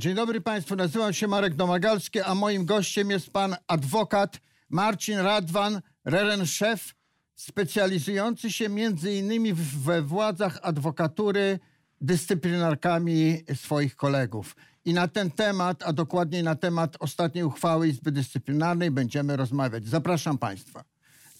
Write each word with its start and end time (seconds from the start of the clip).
Dzień 0.00 0.14
dobry 0.14 0.40
Państwu, 0.40 0.76
nazywam 0.76 1.12
się 1.12 1.28
Marek 1.28 1.54
Domagalski, 1.54 2.20
a 2.20 2.34
moim 2.34 2.64
gościem 2.64 3.10
jest 3.10 3.30
pan 3.30 3.56
adwokat 3.66 4.40
Marcin 4.70 5.18
Radwan, 5.18 5.80
Reren-szef, 6.04 6.94
specjalizujący 7.34 8.52
się 8.52 8.68
między 8.68 9.14
innymi 9.14 9.52
we 9.54 10.02
władzach 10.02 10.58
adwokatury 10.62 11.58
dyscyplinarkami 12.00 13.42
swoich 13.54 13.96
kolegów. 13.96 14.56
I 14.84 14.94
na 14.94 15.08
ten 15.08 15.30
temat, 15.30 15.82
a 15.82 15.92
dokładniej 15.92 16.42
na 16.42 16.54
temat 16.54 16.96
ostatniej 17.00 17.44
uchwały 17.44 17.88
Izby 17.88 18.12
Dyscyplinarnej 18.12 18.90
będziemy 18.90 19.36
rozmawiać. 19.36 19.86
Zapraszam 19.86 20.38
Państwa. 20.38 20.84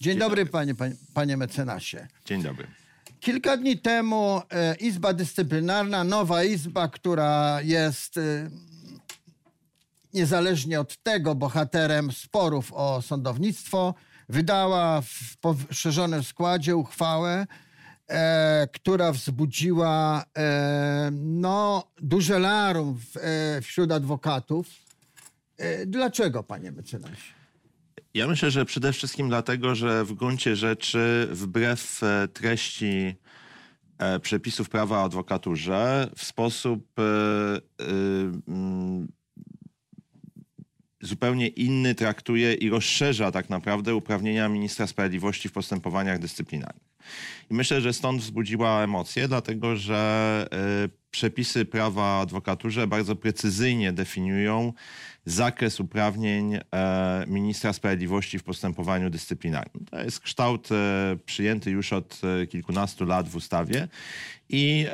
Dzień, 0.01 0.17
dobry, 0.17 0.45
Panie, 0.45 0.75
panie, 0.75 0.95
panie 1.13 1.37
mecenasie. 1.37 2.07
Dzień 2.25 2.43
dobry. 2.43 2.80
Kilka 3.21 3.57
dni 3.57 3.77
temu 3.77 4.41
e, 4.49 4.75
Izba 4.75 5.13
Dyscyplinarna, 5.13 6.03
nowa 6.03 6.43
izba, 6.43 6.87
która 6.87 7.61
jest 7.61 8.17
e, 8.17 8.49
niezależnie 10.13 10.79
od 10.79 10.97
tego 11.03 11.35
bohaterem 11.35 12.11
sporów 12.11 12.73
o 12.73 13.01
sądownictwo, 13.01 13.93
wydała 14.29 15.01
w 15.01 15.37
poszerzonym 15.37 16.23
składzie 16.23 16.75
uchwałę, 16.75 17.47
e, 18.07 18.67
która 18.73 19.11
wzbudziła 19.11 20.25
e, 20.37 21.09
no, 21.13 21.83
duże 21.97 22.39
larum 22.39 22.99
w, 22.99 23.17
e, 23.17 23.61
wśród 23.61 23.91
adwokatów. 23.91 24.67
E, 25.57 25.85
dlaczego, 25.85 26.43
panie 26.43 26.71
mecenasie? 26.71 27.40
Ja 28.13 28.27
myślę, 28.27 28.51
że 28.51 28.65
przede 28.65 28.93
wszystkim 28.93 29.29
dlatego, 29.29 29.75
że 29.75 30.05
w 30.05 30.13
gruncie 30.13 30.55
rzeczy 30.55 31.27
wbrew 31.31 32.03
e, 32.03 32.27
treści 32.27 33.15
e, 33.97 34.19
przepisów 34.19 34.69
prawa 34.69 34.97
o 34.97 35.03
adwokaturze 35.03 36.09
w 36.15 36.23
sposób 36.23 36.99
e, 36.99 37.03
mm, 38.47 39.07
zupełnie 41.01 41.47
inny 41.47 41.95
traktuje 41.95 42.53
i 42.53 42.69
rozszerza 42.69 43.31
tak 43.31 43.49
naprawdę 43.49 43.95
uprawnienia 43.95 44.49
ministra 44.49 44.87
sprawiedliwości 44.87 45.49
w 45.49 45.51
postępowaniach 45.51 46.19
dyscyplinarnych. 46.19 46.91
I 47.49 47.53
myślę, 47.53 47.81
że 47.81 47.93
stąd 47.93 48.21
wzbudziła 48.21 48.83
emocje, 48.83 49.27
dlatego 49.27 49.75
że 49.75 50.47
przepisy 51.11 51.65
prawa 51.65 52.01
o 52.01 52.21
adwokaturze 52.21 52.87
bardzo 52.87 53.15
precyzyjnie 53.15 53.93
definiują 53.93 54.73
zakres 55.25 55.79
uprawnień 55.79 56.55
e, 56.55 56.61
ministra 57.27 57.73
sprawiedliwości 57.73 58.39
w 58.39 58.43
postępowaniu 58.43 59.09
dyscyplinarnym. 59.09 59.85
To 59.85 59.99
jest 59.99 60.19
kształt 60.19 60.69
e, 60.71 61.17
przyjęty 61.25 61.71
już 61.71 61.93
od 61.93 62.21
e, 62.43 62.47
kilkunastu 62.47 63.05
lat 63.05 63.29
w 63.29 63.35
ustawie 63.35 63.87
i 64.49 64.85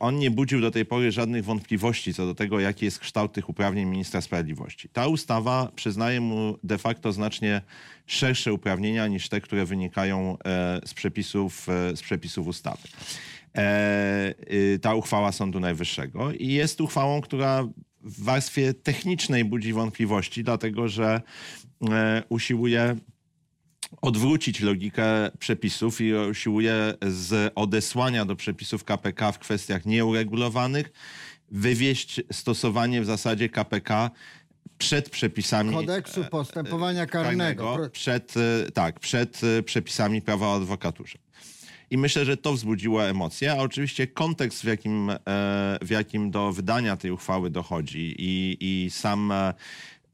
on 0.00 0.18
nie 0.18 0.30
budził 0.30 0.60
do 0.60 0.70
tej 0.70 0.84
pory 0.84 1.12
żadnych 1.12 1.44
wątpliwości 1.44 2.14
co 2.14 2.26
do 2.26 2.34
tego, 2.34 2.60
jaki 2.60 2.84
jest 2.84 2.98
kształt 2.98 3.32
tych 3.32 3.48
uprawnień 3.48 3.88
ministra 3.88 4.20
sprawiedliwości. 4.20 4.88
Ta 4.88 5.06
ustawa 5.06 5.72
przyznaje 5.74 6.20
mu 6.20 6.58
de 6.62 6.78
facto 6.78 7.12
znacznie 7.12 7.60
szersze 8.06 8.52
uprawnienia 8.52 9.06
niż 9.06 9.28
te, 9.28 9.40
które 9.40 9.64
wynikają 9.64 10.36
z 10.86 10.94
przepisów, 10.94 11.66
z 11.94 12.02
przepisów 12.02 12.46
ustawy 12.46 12.88
y, 14.52 14.78
ta 14.78 14.94
uchwała 14.94 15.32
Sądu 15.32 15.60
Najwyższego 15.60 16.32
i 16.32 16.48
jest 16.48 16.80
uchwałą, 16.80 17.20
która 17.20 17.68
w 18.08 18.24
warstwie 18.24 18.74
technicznej 18.74 19.44
budzi 19.44 19.72
wątpliwości, 19.72 20.44
dlatego 20.44 20.88
że 20.88 21.22
e, 21.90 22.22
usiłuje 22.28 22.96
odwrócić 24.02 24.60
logikę 24.60 25.30
przepisów 25.38 26.00
i 26.00 26.14
usiłuje 26.14 26.94
z 27.06 27.52
odesłania 27.54 28.24
do 28.24 28.36
przepisów 28.36 28.84
KPK 28.84 29.32
w 29.32 29.38
kwestiach 29.38 29.86
nieuregulowanych 29.86 30.92
wywieść 31.50 32.20
stosowanie 32.32 33.02
w 33.02 33.04
zasadzie 33.04 33.48
KPK 33.48 34.10
przed 34.78 35.10
przepisami 35.10 35.74
Kodeksu 35.74 36.24
postępowania 36.24 37.06
karnego. 37.06 37.64
karnego, 37.64 37.90
przed, 37.90 38.34
e, 38.36 38.70
tak, 38.70 39.00
przed 39.00 39.40
e, 39.58 39.62
przepisami 39.62 40.22
prawa 40.22 40.46
o 40.46 40.54
adwokaturze. 40.54 41.18
I 41.90 41.98
myślę, 41.98 42.24
że 42.24 42.36
to 42.36 42.52
wzbudziło 42.52 43.08
emocje, 43.08 43.52
a 43.52 43.56
oczywiście 43.56 44.06
kontekst, 44.06 44.62
w 44.62 44.64
jakim, 44.64 45.10
e, 45.10 45.16
w 45.82 45.90
jakim 45.90 46.30
do 46.30 46.52
wydania 46.52 46.96
tej 46.96 47.10
uchwały 47.10 47.50
dochodzi 47.50 48.14
i, 48.18 48.56
i 48.60 48.90
sam, 48.90 49.32
e, 49.32 49.54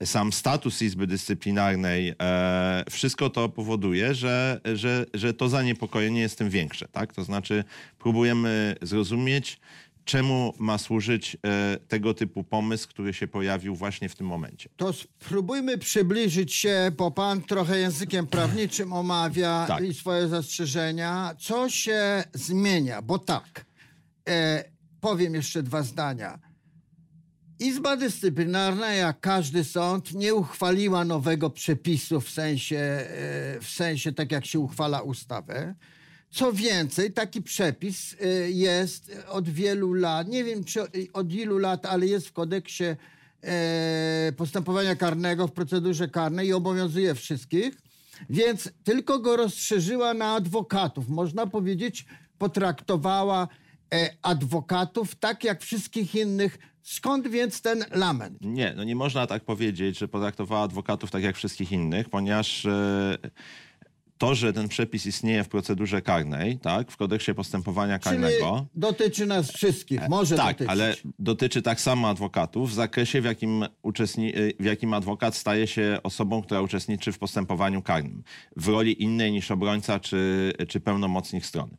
sam 0.05 0.33
status 0.33 0.83
Izby 0.83 1.07
Dyscyplinarnej, 1.07 2.15
e, 2.23 2.85
wszystko 2.91 3.31
to 3.31 3.49
powoduje, 3.49 4.15
że, 4.15 4.61
że, 4.75 5.07
że 5.15 5.35
to 5.35 5.49
zaniepokojenie 5.49 6.21
jest 6.21 6.39
tym 6.39 6.51
większe. 6.51 6.89
Tak? 6.89 7.13
To 7.13 7.25
znaczy 7.25 7.65
próbujemy 7.99 8.77
zrozumieć, 8.83 9.61
czemu 10.05 10.55
ma 10.59 10.79
służyć 10.79 11.37
e, 11.47 11.79
tego 11.89 12.15
typu 12.15 12.45
pomysł, 12.45 12.89
który 12.89 13.15
się 13.15 13.27
pojawił 13.27 13.75
właśnie 13.75 14.09
w 14.09 14.15
tym 14.17 14.27
momencie. 14.27 14.69
To 14.77 14.93
spróbujmy 14.93 15.79
przybliżyć 15.79 16.55
się, 16.55 16.93
bo 16.97 17.11
pan 17.11 17.43
trochę 17.43 17.79
językiem 17.79 18.27
prawniczym 18.27 18.93
omawia 18.93 19.65
Tak. 19.69 19.85
i 19.85 19.95
swoje 19.95 20.29
zastrzeżenia. 20.29 21.35
Co 21.39 21.71
się 21.71 22.25
zmienia? 22.35 23.03
Bo 23.03 23.19
tak, 23.19 23.65
e, 24.29 24.65
powiem 25.01 25.35
jeszcze 25.35 25.63
dwa 25.63 25.83
zdania. 25.83 26.39
Izba 27.61 27.97
Dyscyplinarna, 27.97 28.93
jak 28.93 29.21
każdy 29.21 29.65
sąd, 29.65 30.15
nie 30.15 30.35
uchwaliła 30.35 31.05
nowego 31.05 31.51
przepisu 31.51 32.21
w 32.21 32.31
sensie, 32.31 32.77
e, 32.77 33.07
w 33.61 33.69
sensie 33.69 34.13
tak 34.13 34.33
jak 34.33 34.47
się 34.47 34.59
uchwala 34.59 35.01
ustawę. 35.01 35.75
Co 36.35 36.53
więcej, 36.53 37.13
taki 37.13 37.43
przepis 37.43 38.17
e, 38.21 38.27
jest 38.51 39.25
od 39.29 39.49
wielu 39.49 39.93
lat, 39.93 40.29
nie 40.29 40.45
wiem 40.45 40.65
czy 40.65 40.81
od 41.13 41.33
ilu 41.33 41.59
lat, 41.59 41.87
ale 41.87 42.07
jest 42.07 42.29
w 42.29 42.33
kodeksie 42.33 42.85
e, 43.43 44.33
postępowania 44.37 44.97
karnego, 44.97 45.49
w 45.49 45.53
procedurze 45.53 46.09
karnej 46.09 46.49
i 46.49 46.53
obowiązuje 46.53 47.15
wszystkich, 47.15 47.79
więc 48.31 48.73
tylko 48.85 49.19
go 49.19 49.37
rozszerzyła 49.37 50.15
na 50.15 50.35
adwokatów. 50.35 51.09
Można 51.09 51.47
powiedzieć, 51.47 52.07
potraktowała 52.39 53.49
e, 53.95 54.11
adwokatów 54.23 55.15
tak 55.15 55.45
jak 55.45 55.63
wszystkich 55.63 56.15
innych. 56.15 56.59
Skąd 56.83 57.29
więc 57.29 57.63
ten 57.63 57.85
lament? 57.91 58.39
Nie, 58.41 58.75
no 58.77 58.85
nie 58.85 58.97
można 58.97 59.27
tak 59.27 59.45
powiedzieć, 59.45 59.99
że 59.99 60.09
potraktowała 60.09 60.63
adwokatów 60.63 61.11
tak 61.11 61.23
jak 61.23 61.37
wszystkich 61.37 61.73
innych, 61.73 62.09
ponieważ 62.09 62.67
e, 62.67 63.19
to, 64.19 64.35
że 64.35 64.53
ten 64.53 64.69
przepis 64.69 65.07
istnieje 65.07 65.45
w 65.45 65.49
procedurze 65.49 66.03
karnej, 66.03 66.59
tak, 66.59 66.91
w 66.91 66.97
kodeksie 66.97 67.35
postępowania 67.35 67.99
Czyli 67.99 68.11
karnego. 68.11 68.67
dotyczy 68.75 69.27
nas 69.27 69.51
wszystkich, 69.53 70.09
może 70.09 70.37
tak, 70.37 70.47
dotyczyć. 70.47 70.71
ale 70.71 70.95
dotyczy 71.19 71.63
tak 71.63 71.81
samo 71.81 72.09
adwokatów 72.09 72.71
w 72.71 72.75
zakresie, 72.75 73.21
w 73.21 73.25
jakim, 73.25 73.65
uczestni- 73.85 74.37
y, 74.39 74.53
w 74.61 74.65
jakim 74.65 74.95
adwokat 74.95 75.35
staje 75.37 75.67
się 75.67 75.99
osobą, 76.03 76.43
która 76.43 76.61
uczestniczy 76.61 77.13
w 77.13 77.19
postępowaniu 77.19 77.83
karnym, 77.83 78.23
w 78.57 78.69
roli 78.69 79.03
innej 79.03 79.33
niż 79.33 79.51
obrońca 79.51 80.01
czy, 80.01 80.53
czy 80.69 80.81
pełnomocnik 80.81 81.47
strony. 81.47 81.77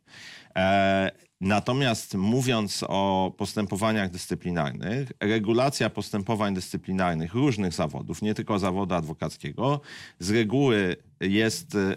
E, 0.56 1.10
natomiast 1.40 2.14
mówiąc 2.14 2.84
o 2.88 3.32
postępowaniach 3.38 4.10
dyscyplinarnych, 4.10 5.12
regulacja 5.20 5.90
postępowań 5.90 6.54
dyscyplinarnych 6.54 7.34
różnych 7.34 7.72
zawodów, 7.72 8.22
nie 8.22 8.34
tylko 8.34 8.58
zawodu 8.58 8.94
adwokackiego, 8.94 9.80
z 10.18 10.30
reguły 10.30 10.96
jest 11.20 11.74
e, 11.74 11.78
e, 11.78 11.96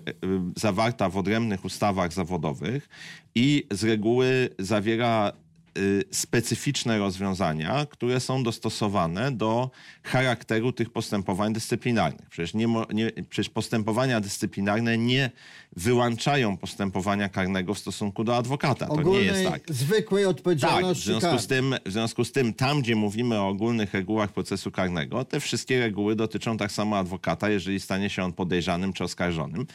zawarta 0.58 1.10
w 1.10 1.18
odrębnych 1.18 1.66
ustawach 1.66 2.14
zawodowych 2.14 2.90
i 3.36 3.68
z 3.72 3.84
reguły 3.84 4.50
zawiera 4.60 5.32
y, 5.78 6.04
specyficzne 6.12 6.98
rozwiązania, 6.98 7.86
które 7.86 8.20
są 8.20 8.44
dostosowane 8.44 9.32
do 9.32 9.72
charakteru 10.04 10.72
tych 10.72 10.90
postępowań 10.90 11.54
dyscyplinarnych. 11.54 12.30
Przecież, 12.30 12.54
nie, 12.54 12.68
nie, 12.94 13.12
przecież 13.30 13.50
postępowania 13.50 14.22
dyscyplinarne 14.22 14.98
nie 14.98 15.32
wyłączają 15.80 16.58
postępowania 16.58 17.30
karnego 17.30 17.74
w 17.74 17.80
stosunku 17.80 18.24
do 18.24 18.36
adwokata. 18.36 18.88
To 18.88 18.96
nie 18.96 19.02
Ogólnej, 19.02 19.26
jest 19.26 19.44
tak. 19.44 19.62
zwykłej 19.70 20.24
Tak, 20.24 20.34
w 20.34 20.38
odpowiedzialności 20.38 21.04
związku, 21.04 21.40
z 21.40 21.48
tym, 21.48 21.76
w 21.86 21.92
związku 21.92 22.26
z 22.26 22.32
tym, 22.32 22.54
tam 22.54 22.82
gdzie 22.82 22.96
mówimy 22.96 23.40
o 23.40 23.48
ogólnych 23.48 23.94
regułach 23.94 24.34
procesu 24.34 24.72
karnego, 24.72 25.26
te 25.26 25.40
wszystkie 25.40 25.80
reguły 25.80 26.16
dotyczą 26.16 26.58
tak 26.58 26.72
samo 26.72 26.98
adwokata, 26.98 27.50
jeżeli 27.50 27.80
stanie 27.80 28.10
się 28.10 28.24
on 28.24 28.34
podejrzanym 28.34 28.94
czy 28.94 29.04
oskarżonym, 29.04 29.68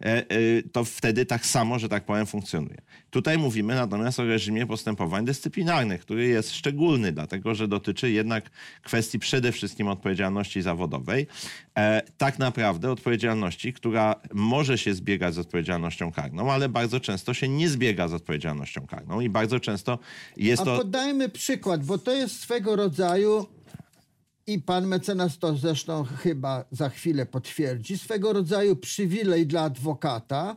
e, 0.00 0.04
e, 0.04 0.24
to 0.72 0.84
wtedy 0.84 1.26
tak 1.26 1.46
samo, 1.46 1.78
że 1.78 1.88
tak 1.88 2.04
powiem, 2.04 2.26
funkcjonuje. 2.26 2.78
Tutaj 3.10 3.38
mówimy 3.38 3.74
natomiast 3.74 4.20
o 4.20 4.24
reżimie 4.24 4.66
postępowań 4.66 5.24
dyscyplinarnych, 5.24 6.00
który 6.00 6.26
jest 6.26 6.54
szczególny, 6.54 7.12
dlatego 7.12 7.54
że 7.54 7.68
dotyczy 7.68 8.10
jednak 8.10 8.50
kwestii 8.82 9.18
przede 9.18 9.52
wszystkim 9.52 9.88
odpowiedzialności 9.88 10.62
zawodowej. 10.62 11.26
E, 11.78 12.02
tak 12.18 12.38
naprawdę 12.38 12.90
odpowiedzialności, 12.90 13.72
która 13.72 14.14
może 14.32 14.78
się 14.78 14.94
zbiegać 14.94 15.34
z 15.34 15.38
odpowiedzialnością 15.52 16.12
karną, 16.12 16.52
ale 16.52 16.68
bardzo 16.68 17.00
często 17.00 17.34
się 17.34 17.48
nie 17.48 17.68
zbiega 17.68 18.08
z 18.08 18.14
odpowiedzialnością 18.14 18.86
karną 18.86 19.20
i 19.20 19.28
bardzo 19.28 19.60
często 19.60 19.98
jest 20.36 20.62
A 20.62 20.64
to... 20.64 20.78
podajmy 20.78 21.28
przykład, 21.28 21.84
bo 21.84 21.98
to 21.98 22.12
jest 22.12 22.40
swego 22.40 22.76
rodzaju 22.76 23.46
i 24.46 24.58
pan 24.58 24.86
mecenas 24.86 25.38
to 25.38 25.56
zresztą 25.56 26.04
chyba 26.04 26.64
za 26.70 26.88
chwilę 26.88 27.26
potwierdzi, 27.26 27.98
swego 27.98 28.32
rodzaju 28.32 28.76
przywilej 28.76 29.46
dla 29.46 29.62
adwokata, 29.62 30.56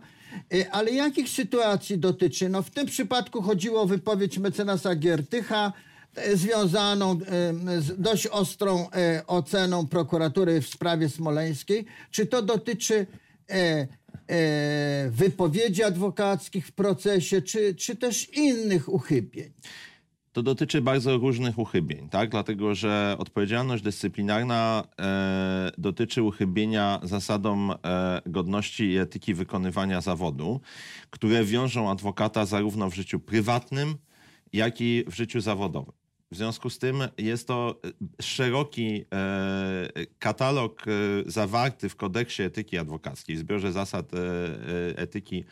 Y, 0.53 0.71
Ale 0.71 0.91
jakich 0.91 1.29
sytuacji 1.29 1.97
dotyczy? 1.97 2.49
No 2.49 2.61
w 2.61 2.69
tym 2.69 2.85
przypadku 2.85 3.41
chodziło 3.41 3.81
o 3.81 3.85
wypowiedź 3.85 4.37
mecenasa 4.37 4.95
Giertycha 4.95 5.73
e, 6.15 6.37
związaną 6.37 7.11
e, 7.11 7.81
z 7.81 8.01
dość 8.01 8.27
ostrą 8.27 8.87
oceną 9.27 9.87
prokuratury 9.87 10.61
w 10.61 10.67
sprawie 10.67 11.09
smoleńskiej, 11.09 11.85
czy 12.11 12.25
to 12.25 12.41
dotyczy 12.41 13.07
wypowiedzi 15.09 15.83
adwokackich 15.83 16.67
w 16.67 16.71
procesie, 16.71 17.41
czy, 17.41 17.75
czy 17.75 17.95
też 17.95 18.29
innych 18.33 18.93
uchybień. 18.93 19.53
To 20.35 20.43
dotyczy 20.43 20.81
bardzo 20.81 21.17
różnych 21.17 21.59
uchybień, 21.59 22.09
tak? 22.09 22.29
Dlatego, 22.29 22.75
że 22.75 23.15
odpowiedzialność 23.19 23.83
dyscyplinarna 23.83 24.83
e, 24.99 25.71
dotyczy 25.77 26.23
uchybienia 26.23 26.99
zasadom 27.03 27.71
e, 27.71 28.21
godności 28.25 28.83
i 28.83 28.97
etyki 28.97 29.33
wykonywania 29.33 30.01
zawodu, 30.01 30.61
które 31.09 31.43
wiążą 31.43 31.89
adwokata 31.89 32.45
zarówno 32.45 32.89
w 32.89 32.95
życiu 32.95 33.19
prywatnym, 33.19 33.95
jak 34.53 34.81
i 34.81 35.03
w 35.07 35.15
życiu 35.15 35.41
zawodowym. 35.41 36.04
W 36.31 36.35
związku 36.35 36.69
z 36.69 36.79
tym 36.79 37.03
jest 37.17 37.47
to 37.47 37.81
e, 37.85 38.23
szeroki 38.23 39.05
e, 39.13 40.05
katalog 40.19 40.85
e, 40.87 40.91
zawarty 41.25 41.89
w 41.89 41.95
kodeksie 41.95 42.43
etyki 42.43 42.77
adwokackiej, 42.77 43.35
w 43.35 43.39
zbiorze 43.39 43.71
zasad 43.71 44.11
etyki 44.95 45.43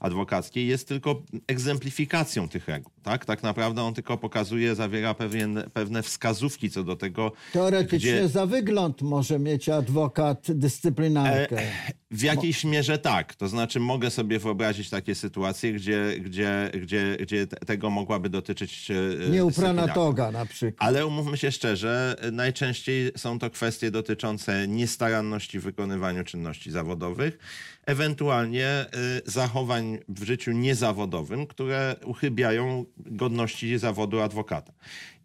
adwokackiej, 0.00 0.66
jest 0.66 0.88
tylko 0.88 1.22
egzemplifikacją 1.46 2.48
tych 2.48 2.68
reguł. 2.68 2.92
Tak, 3.02 3.24
tak 3.24 3.42
naprawdę 3.42 3.82
on 3.82 3.94
tylko 3.94 4.18
pokazuje, 4.18 4.74
zawiera 4.74 5.14
pewien, 5.14 5.62
pewne 5.72 6.02
wskazówki 6.02 6.70
co 6.70 6.84
do 6.84 6.96
tego, 6.96 7.32
Teoretycznie 7.52 7.98
gdzie 7.98 8.28
za 8.28 8.46
wygląd 8.46 9.02
może 9.02 9.38
mieć 9.38 9.68
adwokat 9.68 10.46
dyscyplinarkę. 10.52 11.58
E, 11.58 11.92
w 12.10 12.22
jakiejś 12.22 12.64
mierze 12.64 12.98
tak. 12.98 13.34
To 13.34 13.48
znaczy 13.48 13.80
mogę 13.80 14.10
sobie 14.10 14.38
wyobrazić 14.38 14.90
takie 14.90 15.14
sytuacje, 15.14 15.72
gdzie, 15.72 16.16
gdzie, 16.20 16.70
gdzie, 16.82 17.16
gdzie 17.20 17.46
te- 17.46 17.56
tego 17.56 17.90
mogłaby 17.90 18.28
dotyczyć 18.28 18.90
e, 18.90 19.30
Nieuprana 19.30 19.88
toga 19.88 20.30
na 20.30 20.46
przykład. 20.46 20.88
Ale 20.88 21.06
umówmy 21.06 21.36
się 21.36 21.52
szczerze, 21.52 22.16
najczęściej 22.32 23.10
są 23.16 23.38
to 23.38 23.50
kwestie 23.50 23.90
dotyczące 23.90 24.68
niestaranności 24.68 25.58
w 25.58 25.62
wykonywaniu 25.62 26.24
czynności 26.24 26.70
zawodowych, 26.70 27.38
ewentualnie 27.86 28.86
y, 29.26 29.30
zachowań 29.30 29.98
w 30.08 30.24
życiu 30.24 30.52
niezawodowym, 30.52 31.46
które 31.46 31.96
uchybiają 32.04 32.84
godności 33.06 33.78
zawodu 33.78 34.20
adwokata. 34.20 34.72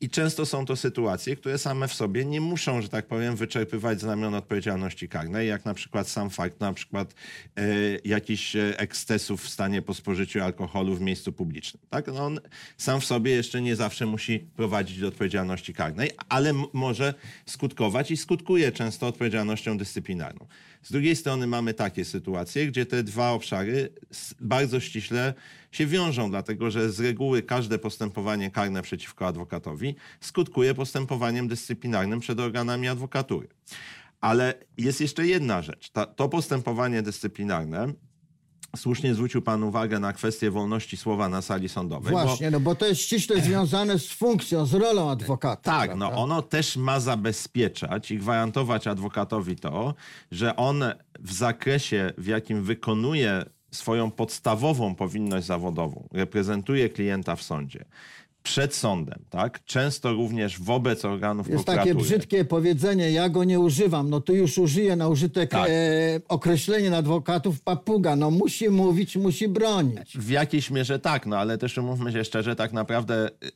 I 0.01 0.10
często 0.10 0.45
są 0.45 0.66
to 0.66 0.75
sytuacje, 0.75 1.36
które 1.36 1.57
same 1.57 1.88
w 1.88 1.94
sobie 1.94 2.25
nie 2.25 2.42
muszą, 2.42 2.81
że 2.81 2.89
tak 2.89 3.07
powiem, 3.07 3.36
wyczerpywać 3.36 4.01
znamion 4.01 4.33
odpowiedzialności 4.33 5.10
karnej, 5.10 5.48
jak 5.48 5.66
na 5.66 5.74
przykład 5.74 6.07
sam 6.07 6.30
fakt, 6.30 6.60
na 6.60 6.74
przykład 6.74 7.13
e, 7.56 7.63
jakichś 8.06 8.56
e, 8.56 8.80
ekscesów 8.80 9.44
w 9.44 9.50
stanie 9.50 9.81
po 9.81 9.94
spożyciu 9.94 10.42
alkoholu 10.42 10.95
w 10.95 11.01
miejscu 11.01 11.33
publicznym. 11.33 11.83
Tak? 11.89 12.07
No 12.07 12.25
on 12.25 12.39
sam 12.77 13.01
w 13.01 13.06
sobie 13.06 13.31
jeszcze 13.31 13.62
nie 13.62 13.75
zawsze 13.75 14.06
musi 14.06 14.39
prowadzić 14.39 15.00
do 15.00 15.07
odpowiedzialności 15.07 15.74
karnej, 15.74 16.12
ale 16.30 16.54
może 16.74 17.13
skutkować 17.45 18.12
i 18.12 18.18
skutkuje 18.18 18.71
często 18.71 19.07
odpowiedzialnością 19.07 19.78
dyscyplinarną. 19.78 20.48
Z 20.86 20.92
drugiej 20.92 21.16
strony 21.16 21.48
mamy 21.48 21.74
takie 21.74 22.06
sytuacje, 22.06 22.68
gdzie 22.68 22.86
te 22.86 23.04
dwa 23.04 23.32
obszary 23.32 23.90
bardzo 24.40 24.80
ściśle 24.80 25.34
się 25.72 25.86
wiążą, 25.86 26.30
dlatego 26.30 26.72
że 26.72 26.92
z 26.92 27.00
reguły 27.00 27.44
każde 27.44 27.80
postępowanie 27.80 28.52
karne 28.52 28.82
przeciwko 28.82 29.28
adwokatowi 29.28 29.96
skutkuje 30.20 30.74
postępowaniem 30.74 31.48
dyscyplinarnym 31.48 32.20
przed 32.20 32.40
organami 32.40 32.88
adwokatury. 32.88 33.48
Ale 34.22 34.54
jest 34.78 35.02
jeszcze 35.02 35.28
jedna 35.28 35.62
rzecz. 35.62 35.90
Ta, 35.90 36.06
to 36.06 36.30
postępowanie 36.30 37.02
dyscyplinarne, 37.02 37.94
słusznie 38.77 39.13
zwrócił 39.13 39.42
Pan 39.42 39.63
uwagę 39.63 40.00
na 40.00 40.13
kwestię 40.13 40.51
wolności 40.51 40.98
słowa 40.98 41.30
na 41.30 41.42
sali 41.42 41.69
sądowej. 41.69 42.13
bo- 42.13 42.24
Właśnie, 42.25 42.51
no 42.51 42.60
bo 42.60 42.75
to 42.75 42.86
jest 42.88 43.01
ściśle 43.01 43.42
związane 43.48 44.00
z 44.00 44.12
funkcją, 44.12 44.66
z 44.66 44.74
rolą 44.74 45.10
adwokata. 45.10 45.72
tak, 45.72 45.86
prawda? 45.89 45.95
no 45.95 46.12
ono 46.24 46.42
też 46.42 46.77
ma 46.77 47.00
zabezpieczać 47.00 48.12
i 48.12 48.18
gwarantować 48.18 48.88
adwokatowi 48.88 49.56
to, 49.56 49.94
że 50.31 50.56
on 50.56 50.83
w 51.19 51.33
zakresie, 51.33 52.13
w 52.18 52.27
jakim 52.27 52.63
wykonuje 52.63 53.45
swoją 53.72 54.12
podstawową 54.12 54.95
powinność 54.95 55.45
zawodową, 55.48 56.07
reprezentuje 56.13 56.89
klienta 56.89 57.36
w 57.36 57.42
sądzie, 57.42 57.86
przed 58.45 58.75
sądem, 58.75 59.19
tak? 59.30 59.65
Często 59.65 60.13
również 60.13 60.59
wobec 60.59 61.06
organów 61.06 61.50
Jest 61.50 61.65
prokuratury. 61.65 61.95
takie 61.95 62.06
brzydkie 62.06 62.45
powiedzenie, 62.45 63.12
ja 63.12 63.30
go 63.30 63.44
nie 63.44 63.59
używam, 63.59 64.09
no 64.09 64.21
to 64.21 64.33
już 64.33 64.57
użyję 64.57 64.95
na 64.95 65.07
użytek 65.07 65.50
Tak. 65.50 65.69
e, 65.69 66.21
adwokatów 66.97 67.62
papuga. 67.62 68.15
No 68.15 68.31
musi 68.31 68.69
mówić, 68.69 69.15
musi 69.15 69.47
bronić. 69.47 70.18
W 70.18 70.30
jakiejś 70.30 70.71
mierze 70.71 71.00
tak, 71.00 71.25
no 71.25 71.38
ale 71.38 71.57
też 71.57 71.77
umówmy 71.77 72.12
się 72.12 72.24
szczerze, 72.24 72.56
tak 72.56 72.74
naprawdę 72.74 73.30
y, 73.44 73.51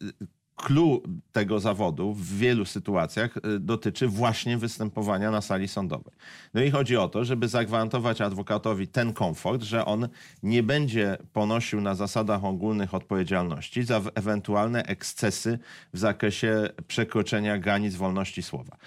clue 0.64 1.02
tego 1.32 1.60
zawodu 1.60 2.14
w 2.14 2.38
wielu 2.38 2.66
sytuacjach 2.66 3.38
y, 3.38 3.60
dotyczy 3.60 4.08
właśnie 4.08 4.58
występowania 4.58 5.32
na 5.32 5.42
sali 5.42 5.68
sądowej. 5.68 6.14
No 6.54 6.62
i 6.62 6.72
chodzi 6.72 6.98
o 6.98 7.10
to, 7.10 7.26
żeby 7.26 7.48
zagwarantować 7.48 8.22
adwokatowi 8.22 8.88
ten 8.88 9.14
komfort, 9.14 9.64
że 9.64 9.86
on 9.86 10.08
nie 10.44 10.64
będzie 10.64 11.18
ponosił 11.34 11.82
na 11.82 11.96
zasadach 11.96 12.46
ogólnych 12.46 12.94
odpowiedzialności 12.94 13.84
za 13.84 14.02
ewentualne 14.16 14.84
ekscesy 14.84 15.60
w 15.94 15.98
zakresie 15.98 16.70
przekroczenia 16.88 17.58
granic 17.58 17.96
wolności 17.96 18.44
słowa. 18.44 18.78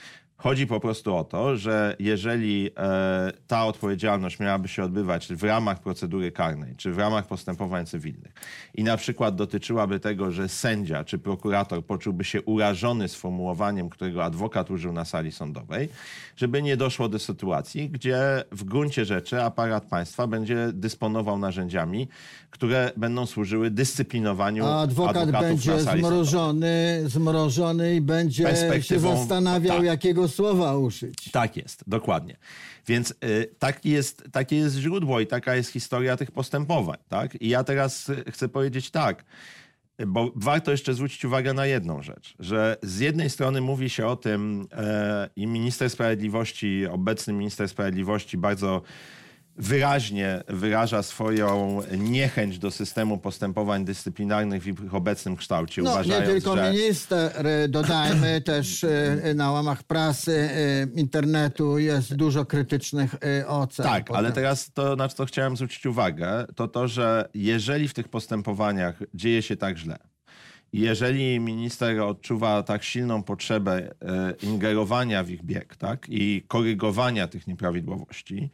Chodzi 0.43 0.67
po 0.67 0.81
prostu 0.81 1.17
o 1.17 1.25
to, 1.25 1.57
że 1.57 1.97
jeżeli 1.99 2.71
e, 2.77 3.33
ta 3.47 3.67
odpowiedzialność 3.67 4.41
miałaby 4.41 4.69
się 4.69 4.85
odbywać 4.85 5.29
w 5.29 5.43
ramach 5.43 5.81
procedury 5.81 6.33
karnej, 6.33 6.77
czy 6.77 6.93
w 6.93 6.99
ramach 6.99 7.27
postępowań 7.27 7.87
cywilnych 7.87 8.33
i 8.75 8.85
na 8.85 8.97
przykład 8.97 9.37
dotyczyłaby 9.37 10.01
tego, 10.01 10.31
że 10.31 10.49
sędzia 10.49 11.05
czy 11.05 11.19
prokurator 11.19 11.85
poczułby 11.85 12.25
się 12.25 12.43
urażony 12.43 13.09
sformułowaniem, 13.09 13.91
którego 13.91 14.25
adwokat 14.25 14.71
użył 14.71 14.93
na 14.93 15.05
sali 15.05 15.33
sądowej, 15.33 15.89
żeby 16.37 16.63
nie 16.63 16.77
doszło 16.77 17.09
do 17.09 17.19
sytuacji, 17.19 17.91
gdzie 17.91 18.45
w 18.53 18.65
gruncie 18.65 19.05
rzeczy 19.05 19.43
aparat 19.43 19.85
państwa 19.85 20.27
będzie 20.27 20.71
dysponował 20.73 21.39
narzędziami, 21.39 22.09
które 22.51 22.91
będą 22.97 23.27
służyły 23.27 23.71
dyscyplinowaniu 23.71 24.65
A 24.67 24.81
adwokat 24.81 25.31
będzie 25.31 25.71
sali 25.71 25.85
sądowej. 25.85 26.01
zmrożony, 26.01 27.03
zmrożony 27.07 27.95
i 27.95 28.01
będzie 28.01 28.57
się 28.81 29.01
zastanawiał, 29.01 29.77
tak. 29.77 29.87
jakiego 29.87 30.29
słowa 30.33 30.77
użyć. 30.77 31.31
Tak 31.33 31.57
jest, 31.57 31.85
dokładnie. 31.87 32.37
Więc 32.87 33.11
y, 33.11 33.55
taki 33.59 33.91
jest, 33.91 34.25
takie 34.33 34.57
jest 34.57 34.77
źródło 34.77 35.21
i 35.21 35.27
taka 35.27 35.55
jest 35.55 35.71
historia 35.71 36.17
tych 36.17 36.31
postępowań. 36.31 36.99
Tak? 37.09 37.43
I 37.43 37.49
ja 37.49 37.65
teraz 37.65 38.09
y, 38.09 38.25
chcę 38.31 38.49
powiedzieć 38.49 38.91
tak, 38.91 39.25
bo 40.07 40.33
warto 40.35 40.71
jeszcze 40.71 40.95
zwrócić 40.95 41.25
uwagę 41.25 41.55
na 41.55 41.67
jedną 41.67 42.03
rzecz, 42.03 42.35
że 42.39 42.77
z 42.83 42.99
jednej 42.99 43.31
strony 43.31 43.61
mówi 43.61 43.91
się 43.91 44.07
o 44.07 44.17
tym 44.17 44.67
e, 44.73 45.29
i 45.37 45.47
minister 45.47 45.91
sprawiedliwości, 45.91 46.87
obecny 46.87 47.33
minister 47.33 47.69
sprawiedliwości 47.69 48.39
bardzo 48.39 48.83
wyraźnie 49.57 50.43
wyraża 50.49 51.03
swoją 51.03 51.81
niechęć 51.99 52.59
do 52.59 52.71
systemu 52.71 53.19
postępowań 53.19 53.85
dyscyplinarnych 53.85 54.63
w 54.63 54.67
ich 54.67 54.95
obecnym 54.95 55.37
kształcie, 55.37 55.83
No 55.83 55.89
nie 55.91 55.95
uważając, 55.95 56.27
tylko 56.27 56.57
że... 56.57 56.73
minister, 56.73 57.47
e, 57.47 57.69
dodajmy 57.69 58.41
też 58.51 58.85
e, 58.85 59.35
na 59.35 59.51
łamach 59.51 59.83
prasy, 59.83 60.39
e, 60.39 61.01
internetu 61.01 61.79
jest 61.79 62.15
dużo 62.15 62.45
krytycznych 62.45 63.15
e, 63.15 63.49
ocen. 63.49 63.87
Tak, 63.87 64.05
potem. 64.05 64.19
ale 64.19 64.33
teraz 64.33 64.73
to, 64.73 64.97
na 64.97 65.09
co 65.09 65.27
chciałem 65.27 65.57
zwrócić 65.57 65.87
uwagę, 65.87 66.45
to 66.57 66.69
to, 66.69 66.89
że 66.89 67.29
jeżeli 67.35 67.89
w 67.89 67.95
tych 67.95 68.09
postępowaniach 68.09 69.03
dzieje 69.15 69.43
się 69.43 69.57
tak 69.57 69.79
źle, 69.79 69.99
i 70.73 70.81
jeżeli 70.81 71.41
minister 71.41 72.01
odczuwa 72.01 72.63
tak 72.63 72.83
silną 72.83 73.23
potrzebę 73.23 73.95
e, 74.03 74.35
ingerowania 74.43 75.25
w 75.25 75.31
ich 75.31 75.45
bieg 75.45 75.77
tak, 75.77 76.07
i 76.09 76.45
korygowania 76.49 77.29
tych 77.29 77.47
nieprawidłowości, 77.47 78.51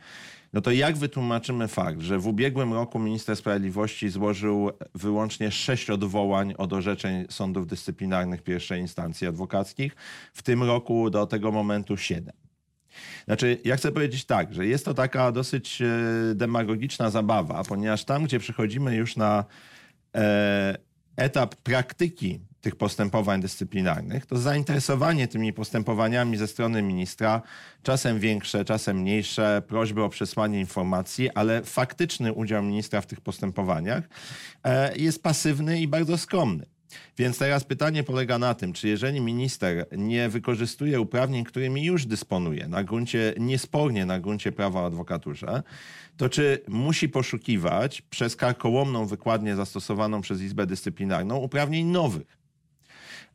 no 0.59 0.63
to 0.63 0.71
jak 0.71 0.97
wytłumaczymy 0.97 1.69
fakt, 1.69 2.01
że 2.01 2.19
w 2.19 2.27
ubiegłym 2.27 2.73
roku 2.73 2.99
minister 2.99 3.37
sprawiedliwości 3.37 4.09
złożył 4.09 4.71
wyłącznie 4.95 5.51
sześć 5.51 5.91
odwołań 5.91 6.55
od 6.59 6.73
orzeczeń 6.73 7.27
sądów 7.31 7.67
dyscyplinarnych 7.67 8.43
pierwszej 8.43 8.81
instancji 8.81 9.27
adwokackich, 9.27 9.97
w 10.35 10.43
tym 10.43 10.63
roku 10.63 11.11
do 11.11 11.27
tego 11.27 11.53
momentu 11.53 11.97
siedem. 11.97 12.35
Znaczy, 13.25 13.59
ja 13.65 13.77
chcę 13.77 13.93
powiedzieć 13.93 14.25
tak, 14.25 14.55
że 14.55 14.67
jest 14.67 14.85
to 14.85 14.95
taka 14.95 15.33
dosyć 15.33 15.83
e, 15.83 15.87
demagogiczna 16.35 17.11
zabawa, 17.11 17.65
ponieważ 17.65 18.05
tam, 18.05 18.25
gdzie 18.25 18.39
przechodzimy 18.39 18.97
już 18.97 19.17
na 19.17 19.45
e, 20.15 20.79
etap 21.17 21.55
praktyki 21.57 22.41
tych 22.61 22.77
postępowań 22.77 23.41
dyscyplinarnych, 23.41 24.27
to 24.27 24.37
zainteresowanie 24.37 25.29
tymi 25.29 25.53
postępowaniami 25.53 26.37
ze 26.37 26.47
strony 26.47 26.83
ministra, 26.83 27.43
czasem 27.83 28.19
większe, 28.19 28.65
czasem 28.65 28.97
mniejsze, 28.97 29.63
prośby 29.69 30.03
o 30.03 30.09
przesłanie 30.09 30.61
informacji, 30.61 31.31
ale 31.31 31.63
faktyczny 31.63 32.33
udział 32.33 32.63
ministra 32.63 33.01
w 33.01 33.07
tych 33.07 33.21
postępowaniach 33.21 34.09
e, 34.65 34.97
jest 34.97 35.23
pasywny 35.23 35.81
i 35.81 35.89
bardzo 35.89 36.19
skromny. 36.19 36.67
Więc 37.19 37.39
teraz 37.39 37.65
pytanie 37.65 38.05
polega 38.05 38.39
na 38.39 38.55
tym, 38.55 38.73
czy 38.73 38.89
jeżeli 38.89 39.21
minister 39.21 39.87
nie 39.93 40.29
wykorzystuje 40.29 41.01
uprawnień, 41.01 41.45
którymi 41.45 41.85
już 41.85 42.07
dysponuje, 42.07 42.69
na 42.69 42.85
gruncie, 42.85 43.35
niespornie 43.39 44.07
na 44.07 44.21
gruncie 44.21 44.53
prawa 44.53 44.83
o 44.83 44.87
adwokaturze, 44.87 45.63
to 46.17 46.29
czy 46.29 46.63
musi 46.69 47.09
poszukiwać 47.09 48.03
przez 48.03 48.37
karkołomną 48.37 49.07
wykładnię 49.07 49.57
zastosowaną 49.57 50.21
przez 50.21 50.41
Izbę 50.41 50.67
Dyscyplinarną 50.67 51.37
uprawnień 51.37 51.87
nowych? 51.87 52.38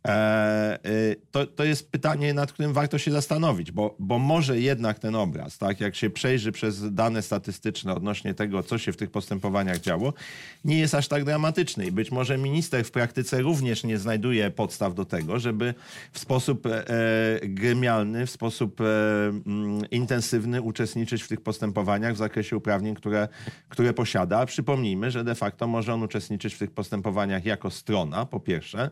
E, 0.07 0.79
y, 0.85 1.15
to, 1.31 1.47
to 1.47 1.63
jest 1.63 1.91
pytanie, 1.91 2.33
nad 2.33 2.51
którym 2.51 2.73
warto 2.73 2.97
się 2.97 3.11
zastanowić, 3.11 3.71
bo, 3.71 3.95
bo 3.99 4.19
może 4.19 4.59
jednak 4.59 4.99
ten 4.99 5.15
obraz, 5.15 5.57
tak, 5.57 5.79
jak 5.79 5.95
się 5.95 6.09
przejrzy 6.09 6.51
przez 6.51 6.93
dane 6.93 7.21
statystyczne 7.21 7.93
odnośnie 7.93 8.33
tego, 8.33 8.63
co 8.63 8.77
się 8.77 8.91
w 8.91 8.97
tych 8.97 9.11
postępowaniach 9.11 9.79
działo, 9.79 10.13
nie 10.65 10.79
jest 10.79 10.95
aż 10.95 11.07
tak 11.07 11.23
dramatyczny. 11.23 11.85
I 11.85 11.91
być 11.91 12.11
może 12.11 12.37
minister 12.37 12.85
w 12.85 12.91
praktyce 12.91 13.41
również 13.41 13.83
nie 13.83 13.97
znajduje 13.97 14.51
podstaw 14.51 14.95
do 14.95 15.05
tego, 15.05 15.39
żeby 15.39 15.73
w 16.11 16.19
sposób 16.19 16.65
e, 16.65 16.85
gremialny, 17.43 18.25
w 18.25 18.31
sposób 18.31 18.81
e, 18.81 18.85
mm, 18.85 19.89
intensywny 19.91 20.61
uczestniczyć 20.61 21.23
w 21.23 21.27
tych 21.27 21.41
postępowaniach 21.41 22.13
w 22.13 22.17
zakresie 22.17 22.57
uprawnień, 22.57 22.95
które, 22.95 23.27
które 23.69 23.93
posiada. 23.93 24.45
Przypomnijmy, 24.45 25.11
że 25.11 25.23
de 25.23 25.35
facto 25.35 25.67
może 25.67 25.93
on 25.93 26.03
uczestniczyć 26.03 26.53
w 26.53 26.59
tych 26.59 26.71
postępowaniach 26.71 27.45
jako 27.45 27.69
strona, 27.69 28.25
po 28.25 28.39
pierwsze, 28.39 28.89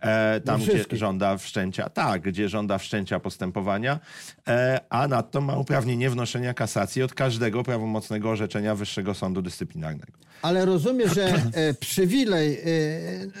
e, 0.00 0.43
tam 0.44 0.60
gdzie 0.60 0.84
żąda 0.96 1.36
wszczęcia, 1.36 1.88
tak, 1.88 2.22
gdzie 2.22 2.48
żąda 2.48 2.78
wszczęcia 2.78 3.20
postępowania, 3.20 4.00
e, 4.48 4.80
a 4.90 5.08
nadto 5.08 5.40
ma 5.40 5.56
uprawnienie 5.56 6.10
wnoszenia 6.10 6.54
kasacji 6.54 7.02
od 7.02 7.14
każdego 7.14 7.62
prawomocnego 7.62 8.30
orzeczenia 8.30 8.74
Wyższego 8.74 9.14
Sądu 9.14 9.42
Dyscyplinarnego. 9.42 10.12
Ale 10.42 10.64
rozumiem, 10.64 11.08
że 11.08 11.24
e, 11.52 11.74
przywilej, 11.74 12.54
e, 12.54 12.66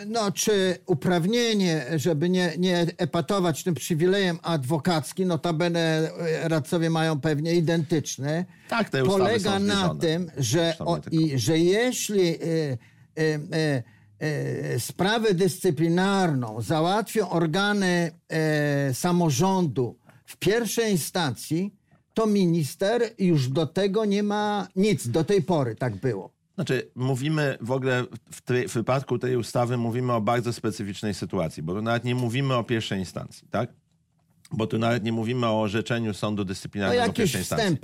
no 0.06 0.32
czy 0.32 0.78
uprawnienie, 0.86 1.84
żeby 1.96 2.28
nie, 2.28 2.52
nie 2.58 2.86
epatować 2.98 3.64
tym 3.64 3.74
przywilejem 3.74 4.38
adwokackim, 4.42 5.28
notabene 5.28 6.10
radcowie 6.42 6.90
mają 6.90 7.20
pewnie 7.20 7.54
identyczny, 7.54 8.44
tak, 8.68 8.90
te 8.90 9.04
polega 9.04 9.58
na 9.58 9.94
tym, 9.94 10.30
że, 10.36 10.74
o, 10.78 11.00
i, 11.10 11.38
że 11.38 11.58
jeśli 11.58 12.38
sprawę 14.78 15.34
dyscyplinarną 15.34 16.60
załatwią 16.62 17.30
organy 17.30 18.10
samorządu 18.92 19.98
w 20.24 20.36
pierwszej 20.36 20.92
instancji, 20.92 21.74
to 22.14 22.26
minister 22.26 23.02
już 23.18 23.48
do 23.48 23.66
tego 23.66 24.04
nie 24.04 24.22
ma 24.22 24.68
nic. 24.76 25.08
Do 25.08 25.24
tej 25.24 25.42
pory 25.42 25.74
tak 25.74 25.96
było. 25.96 26.34
Znaczy, 26.54 26.90
mówimy 26.94 27.58
w 27.60 27.70
ogóle 27.70 28.04
w, 28.30 28.42
tej, 28.42 28.68
w, 28.68 28.74
wypadku 28.74 29.18
tej 29.18 29.36
ustawy 29.36 29.76
mówimy 29.76 30.12
o 30.12 30.20
bardzo 30.20 30.52
specyficznej 30.52 31.14
sytuacji, 31.14 31.62
bo 31.62 31.82
nawet 31.82 32.04
nie 32.04 32.14
mówimy 32.14 32.54
o 32.54 32.64
pierwszej 32.64 32.98
instancji, 32.98 33.48
tak? 33.50 33.72
Bo 34.56 34.66
tu 34.66 34.78
nawet 34.78 35.04
nie 35.04 35.12
mówimy 35.12 35.46
o 35.46 35.60
orzeczeniu 35.60 36.14
sądu 36.14 36.44
dyscyplinarnego 36.44 37.10
o 37.10 37.12
pierwszej 37.12 37.40
instancji. 37.40 37.78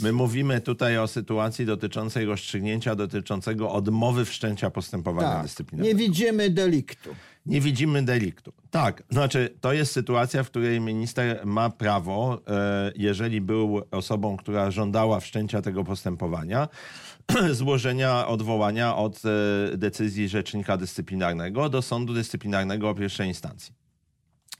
My 0.00 0.12
mówimy 0.12 0.60
tutaj 0.60 0.98
o 0.98 1.06
sytuacji 1.06 1.66
dotyczącej 1.66 2.24
rozstrzygnięcia 2.24 2.94
dotyczącego 2.94 3.72
odmowy 3.72 4.24
wszczęcia 4.24 4.70
postępowania 4.70 5.32
tak, 5.32 5.42
dyscyplinarnego. 5.42 5.98
Nie 5.98 6.06
widzimy 6.06 6.50
deliktu. 6.50 7.10
Nie 7.46 7.60
widzimy 7.60 8.02
deliktu. 8.02 8.52
Tak, 8.70 9.02
znaczy 9.10 9.54
to 9.60 9.72
jest 9.72 9.92
sytuacja, 9.92 10.42
w 10.42 10.50
której 10.50 10.80
minister 10.80 11.46
ma 11.46 11.70
prawo, 11.70 12.40
e, 12.48 12.92
jeżeli 12.96 13.40
był 13.40 13.82
osobą, 13.90 14.36
która 14.36 14.70
żądała 14.70 15.20
wszczęcia 15.20 15.62
tego 15.62 15.84
postępowania, 15.84 16.68
złożenia 17.52 18.26
odwołania 18.26 18.96
od 18.96 19.22
e, 19.24 19.76
decyzji 19.76 20.28
rzecznika 20.28 20.76
dyscyplinarnego 20.76 21.68
do 21.68 21.82
sądu 21.82 22.14
dyscyplinarnego 22.14 22.90
o 22.90 22.94
pierwszej 22.94 23.28
instancji. 23.28 23.83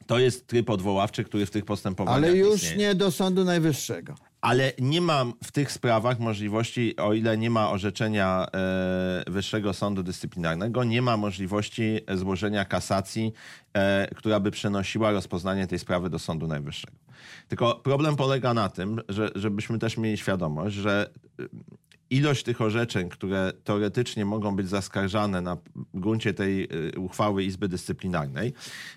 To 0.06 0.18
jest 0.18 0.46
tryb 0.46 0.70
odwoławczy, 0.70 1.24
który 1.24 1.46
w 1.46 1.50
tych 1.50 1.64
postępowaniach 1.64 2.24
Ale 2.24 2.36
już 2.36 2.54
istnieje. 2.54 2.76
nie 2.76 2.94
do 2.94 3.10
Sądu 3.10 3.44
Najwyższego. 3.44 4.14
Ale 4.40 4.72
nie 4.78 5.00
ma 5.00 5.24
w 5.44 5.52
tych 5.52 5.72
sprawach 5.72 6.18
możliwości, 6.20 6.96
o 6.96 7.12
ile 7.12 7.38
nie 7.38 7.50
ma 7.50 7.70
orzeczenia 7.70 8.46
e, 8.54 9.30
Wyższego 9.30 9.72
Sądu 9.72 10.02
Dyscyplinarnego, 10.02 10.84
nie 10.84 11.02
ma 11.02 11.16
możliwości 11.16 12.00
złożenia 12.14 12.64
kasacji, 12.64 13.32
e, 13.74 14.08
która 14.14 14.40
by 14.40 14.50
przenosiła 14.50 15.10
rozpoznanie 15.10 15.66
tej 15.66 15.78
sprawy 15.78 16.10
do 16.10 16.18
Sądu 16.18 16.46
Najwyższego. 16.46 16.96
Tylko 17.48 17.74
problem 17.74 18.16
polega 18.16 18.54
na 18.54 18.68
tym, 18.68 19.00
że, 19.08 19.30
żebyśmy 19.34 19.78
też 19.78 19.96
mieli 19.96 20.18
świadomość, 20.18 20.76
że 20.76 21.10
ilość 22.10 22.42
tych 22.42 22.60
orzeczeń, 22.60 23.08
które 23.08 23.52
teoretycznie 23.64 24.24
mogą 24.24 24.56
być 24.56 24.68
zaskarżane 24.68 25.40
na 25.40 25.56
gruncie 25.94 26.34
tej 26.34 26.68
y, 26.94 27.00
uchwały 27.00 27.44
Izby 27.44 27.68
Dyscyplinarnej, 27.68 28.54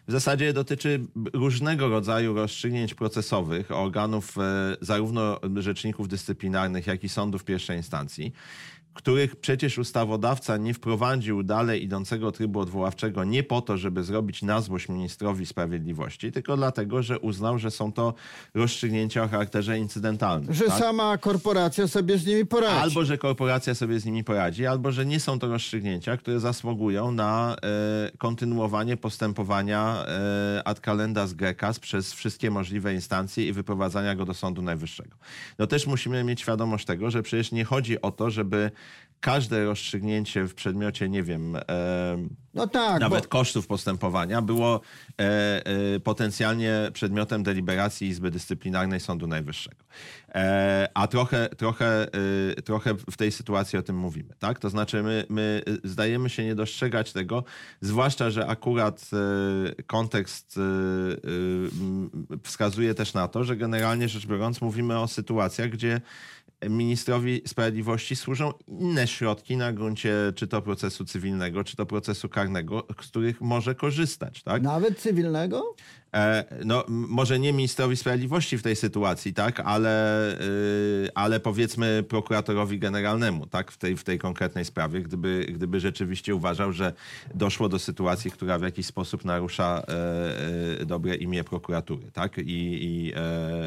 w 0.08 0.12
zasadzie 0.12 0.54
dotyczy 0.54 1.00
różnego 1.34 1.90
rodzaju 1.90 2.34
rozstrzygnięć 2.34 2.94
procesowych 2.94 3.72
organów 3.72 4.38
e, 4.38 4.78
zarówno 4.82 5.40
rzeczników 5.56 6.08
dyscyplinarnych, 6.08 6.88
jak 6.88 7.04
i 7.04 7.10
sądów 7.10 7.44
pierwszej 7.44 7.78
instancji 7.78 8.34
których 8.98 9.36
przecież 9.36 9.78
ustawodawca 9.78 10.58
nie 10.58 10.74
wprowadził 10.74 11.44
dalej 11.44 11.84
idącego 11.84 12.32
trybu 12.32 12.60
odwoławczego 12.60 13.24
nie 13.24 13.44
po 13.44 13.62
to, 13.62 13.78
żeby 13.78 14.04
zrobić 14.04 14.42
na 14.42 14.62
złość 14.62 14.90
ministrowi 14.90 15.46
sprawiedliwości, 15.46 16.32
tylko 16.32 16.58
dlatego, 16.58 17.04
że 17.04 17.20
uznał, 17.20 17.60
że 17.60 17.72
są 17.72 17.92
to 17.94 18.14
rozstrzygnięcia 18.54 19.24
o 19.24 19.28
charakterze 19.28 19.80
incydentalnym. 19.80 20.54
Że 20.54 20.66
tak? 20.66 20.80
sama 20.80 21.18
korporacja 21.18 21.88
sobie 21.88 22.18
z 22.18 22.26
nimi 22.26 22.46
poradzi. 22.46 22.82
Albo, 22.82 23.06
że 23.06 23.18
korporacja 23.18 23.76
sobie 23.76 24.00
z 24.00 24.06
nimi 24.06 24.24
poradzi, 24.24 24.66
albo, 24.66 24.92
że 24.92 25.06
nie 25.06 25.20
są 25.20 25.40
to 25.40 25.48
rozstrzygnięcia, 25.48 26.18
które 26.18 26.40
zasługują 26.40 27.12
na 27.12 27.56
e, 27.64 28.18
kontynuowanie 28.18 28.98
postępowania 28.98 30.06
e, 30.08 30.62
ad 30.66 30.80
calendas 30.80 31.34
grecas 31.34 31.80
przez 31.80 32.14
wszystkie 32.14 32.52
możliwe 32.52 32.94
instancje 32.94 33.48
i 33.48 33.54
wyprowadzania 33.54 34.16
go 34.16 34.26
do 34.26 34.34
Sądu 34.34 34.62
Najwyższego. 34.62 35.16
No 35.60 35.68
też 35.68 35.88
musimy 35.88 36.24
mieć 36.24 36.42
świadomość 36.42 36.86
tego, 36.86 37.12
że 37.12 37.24
przecież 37.24 37.52
nie 37.52 37.66
chodzi 37.66 38.02
o 38.02 38.12
to, 38.12 38.30
żeby 38.30 38.72
każde 39.20 39.66
rozstrzygnięcie 39.66 40.48
w 40.48 40.56
przedmiocie, 40.56 41.10
nie 41.10 41.24
wiem, 41.24 41.56
e, 41.56 41.62
no 42.54 42.68
tak, 42.68 43.02
nawet 43.02 43.24
bo... 43.24 43.30
kosztów 43.30 43.68
postępowania 43.68 44.42
było 44.42 44.82
e, 45.20 45.66
e, 45.66 46.00
potencjalnie 46.00 46.90
przedmiotem 46.94 47.44
deliberacji 47.44 48.08
Izby 48.08 48.32
Dyscyplinarnej 48.32 49.00
Sądu 49.00 49.28
Najwyższego. 49.28 49.84
E, 50.36 50.90
a 50.94 51.08
trochę, 51.08 51.50
trochę, 51.50 52.08
e, 52.58 52.62
trochę 52.62 52.94
w 53.12 53.18
tej 53.18 53.32
sytuacji 53.32 53.80
o 53.80 53.82
tym 53.82 53.98
mówimy. 53.98 54.34
Tak? 54.40 54.60
To 54.60 54.70
znaczy 54.70 55.04
my, 55.04 55.26
my 55.30 55.62
zdajemy 55.84 56.30
się 56.30 56.46
nie 56.46 56.56
dostrzegać 56.56 57.14
tego, 57.14 57.44
zwłaszcza, 57.82 58.30
że 58.30 58.48
akurat 58.48 59.10
e, 59.14 59.84
kontekst 59.84 60.60
wskazuje 62.44 62.94
też 62.94 63.14
na 63.14 63.28
to, 63.28 63.44
że 63.44 63.56
generalnie 63.56 64.10
rzecz 64.10 64.26
biorąc 64.26 64.62
mówimy 64.62 65.00
o 65.00 65.08
sytuacjach, 65.08 65.70
gdzie 65.70 66.02
ministrowi 66.70 67.42
sprawiedliwości 67.48 68.16
służą 68.16 68.54
inne 68.68 69.08
środki 69.08 69.58
na 69.58 69.74
gruncie 69.74 70.14
czy 70.36 70.48
to 70.48 70.62
procesu 70.62 71.06
cywilnego, 71.06 71.64
czy 71.64 71.76
to 71.76 71.86
procesu 71.86 72.30
karnego, 72.30 72.88
z 73.02 73.08
których 73.08 73.42
może 73.42 73.76
korzystać. 73.76 74.44
Tak? 74.44 74.62
Nawet 74.62 75.00
cywilnego? 75.00 75.76
E, 76.18 76.44
no, 76.66 76.84
może 76.88 77.40
nie 77.40 77.54
ministrowi 77.54 77.98
sprawiedliwości 77.98 78.58
w 78.58 78.64
tej 78.64 78.76
sytuacji, 78.76 79.34
tak, 79.34 79.60
ale, 79.60 80.34
y, 80.42 81.10
ale 81.16 81.40
powiedzmy 81.40 82.04
prokuratorowi 82.10 82.80
generalnemu, 82.80 83.46
tak, 83.46 83.72
w 83.72 83.78
tej, 83.78 83.98
w 83.98 84.04
tej 84.04 84.20
konkretnej 84.20 84.66
sprawie, 84.66 85.02
gdyby, 85.02 85.46
gdyby 85.50 85.80
rzeczywiście 85.80 86.36
uważał, 86.36 86.74
że 86.74 86.94
doszło 87.36 87.70
do 87.70 87.80
sytuacji, 87.80 88.32
która 88.32 88.60
w 88.60 88.62
jakiś 88.62 88.86
sposób 88.86 89.26
narusza 89.26 89.84
e, 89.88 90.82
e, 90.82 90.86
dobre 90.86 91.16
imię 91.16 91.44
prokuratury, 91.44 92.12
tak, 92.14 92.38
i, 92.38 92.42
i, 92.42 93.14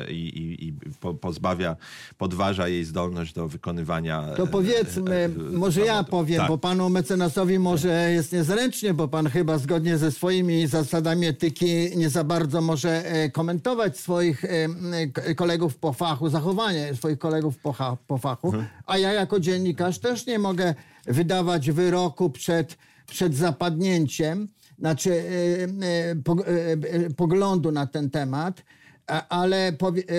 i, 0.09 0.69
i 0.69 0.73
pozbawia, 1.21 1.77
podważa 2.19 2.69
jej 2.69 2.85
zdolność 2.85 3.33
do 3.33 3.49
wykonywania. 3.49 4.25
To 4.37 4.47
powiedzmy, 4.47 5.31
może 5.53 5.81
ja 5.81 6.05
powiem, 6.05 6.39
tak. 6.39 6.49
bo 6.49 6.59
panu 6.59 6.91
mecenasowi 6.91 7.59
może 7.59 8.11
jest 8.13 8.33
niezręcznie, 8.33 8.95
bo 8.95 9.09
pan 9.09 9.29
chyba 9.29 9.59
zgodnie 9.59 9.99
ze 9.99 10.13
swoimi 10.13 10.67
zasadami 10.67 11.27
etyki 11.27 11.97
nie 11.97 12.11
za 12.11 12.25
bardzo 12.25 12.40
może 12.63 13.07
e, 13.07 13.31
komentować 13.31 13.99
swoich 13.99 14.45
e, 14.45 15.35
kolegów 15.35 15.79
po 15.79 15.93
fachu, 15.93 16.29
zachowanie 16.29 16.95
swoich 16.95 17.19
kolegów 17.19 17.59
po, 17.59 17.97
po 18.07 18.19
fachu, 18.19 18.47
mhm. 18.47 18.67
a 18.87 18.99
ja 18.99 19.13
jako 19.13 19.41
dziennikarz 19.41 19.99
też 19.99 20.27
nie 20.27 20.39
mogę 20.39 20.75
wydawać 21.07 21.71
wyroku 21.71 22.31
przed, 22.31 22.77
przed 23.07 23.35
zapadnięciem, 23.35 24.49
znaczy 24.79 25.25
e, 27.09 27.15
poglądu 27.15 27.73
na 27.73 27.87
ten 27.87 28.11
temat 28.11 28.63
ale, 29.29 29.73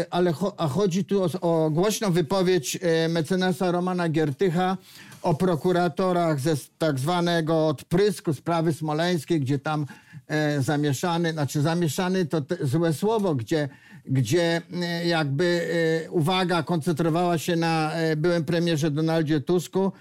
ale 0.09 0.33
chodzi 0.69 1.05
tu 1.05 1.23
o, 1.23 1.29
o 1.41 1.69
głośną 1.69 2.11
wypowiedź 2.11 2.79
mecenasa 3.09 3.71
Romana 3.71 4.09
Giertycha 4.09 4.77
o 5.21 5.33
prokuratorach 5.33 6.39
ze 6.39 6.55
tak 6.77 6.99
zwanego 6.99 7.67
odprysku 7.67 8.33
sprawy 8.33 8.73
smoleńskiej, 8.73 9.39
gdzie 9.39 9.59
tam 9.59 9.81
e, 9.81 10.10
zamieszany, 10.59 11.31
znaczy 11.31 11.61
zamieszany 11.61 12.25
to 12.25 12.41
złe 12.61 12.93
słowo, 12.93 13.35
gdzie, 13.35 13.69
gdzie 14.05 14.61
e, 14.73 15.07
jakby 15.07 15.67
e, 16.05 16.11
uwaga 16.11 16.63
koncentrowała 16.63 17.37
się 17.37 17.55
na 17.55 17.93
e, 17.93 18.15
byłym 18.15 18.45
premierze 18.45 18.91
Donaldzie 18.91 19.41
Tusku, 19.41 19.91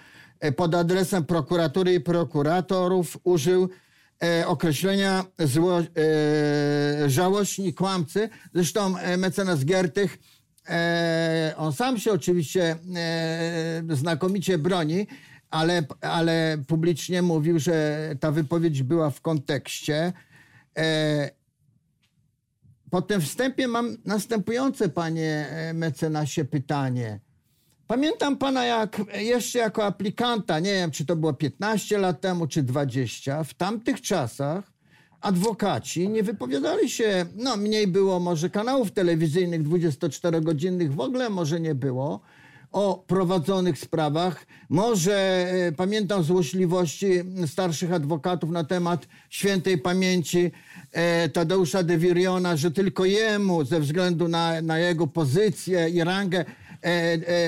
e, 0.41 0.53
pod 0.53 0.75
adresem 0.75 1.25
prokuratury 1.25 1.95
i 1.95 2.01
prokuratorów 2.01 3.19
użył 3.25 3.69
e, 4.23 4.47
określenia 4.47 5.25
zło, 5.39 5.79
żałośni 7.07 7.75
kłamcy. 7.75 8.29
Zresztą 8.55 8.95
mecenas 9.19 9.65
Giertych 9.65 10.19
E, 10.71 11.55
on 11.57 11.73
sam 11.73 11.99
się 11.99 12.13
oczywiście 12.13 12.77
e, 12.97 13.83
znakomicie 13.91 14.59
broni, 14.59 15.07
ale, 15.51 15.83
ale 16.01 16.59
publicznie 16.69 17.23
mówił, 17.23 17.59
że 17.59 17.99
ta 18.21 18.33
wypowiedź 18.33 18.83
była 18.83 19.11
w 19.11 19.21
kontekście 19.21 20.13
E, 20.79 21.31
po 22.91 23.03
tym 23.03 23.21
wstępie 23.21 23.69
mam 23.69 23.97
następujące, 24.05 24.89
panie 24.89 25.47
e, 25.51 25.75
mecenasie, 25.75 26.45
pytanie. 26.45 27.21
Pamiętam 27.87 28.37
pana 28.37 28.65
jak 28.65 29.01
jeszcze 29.15 29.59
jako 29.59 29.85
aplikanta, 29.85 30.61
nie 30.61 30.73
wiem 30.73 30.91
czy 30.91 31.07
to 31.07 31.17
było 31.17 31.33
15 31.33 31.99
lat 31.99 32.21
temu 32.21 32.47
czy 32.47 32.63
20, 32.63 33.45
w 33.45 33.55
tamtych 33.55 34.01
czasach 34.01 34.73
adwokaci 35.21 36.09
nie 36.09 36.23
wypowiadali 36.23 36.91
się, 36.91 37.27
no 37.37 37.57
mniej 37.57 37.87
było 37.87 38.21
może 38.21 38.51
kanałów 38.51 38.91
telewizyjnych 38.93 39.63
24-godzinnych, 39.63 40.95
w 40.95 41.01
ogóle 41.01 41.31
może 41.31 41.61
nie 41.61 41.75
było, 41.75 42.21
o 42.73 43.05
prowadzonych 43.07 43.79
sprawach. 43.79 44.47
Może 44.69 45.15
e, 45.69 45.73
pamiętam 45.73 46.23
złośliwości 46.23 47.07
starszych 47.47 47.93
adwokatów 47.93 48.51
na 48.51 48.65
temat 48.65 49.09
świętej 49.31 49.79
pamięci 49.79 50.51
e, 50.93 51.29
Tadeusza 51.29 51.83
de 51.83 51.99
Viriona, 51.99 52.57
że 52.57 52.71
tylko 52.71 53.05
jemu 53.05 53.65
ze 53.65 53.81
względu 53.81 54.29
na, 54.29 54.63
na 54.63 54.79
jego 54.79 55.07
pozycję 55.07 55.89
i 55.89 56.05
rangę 56.05 56.45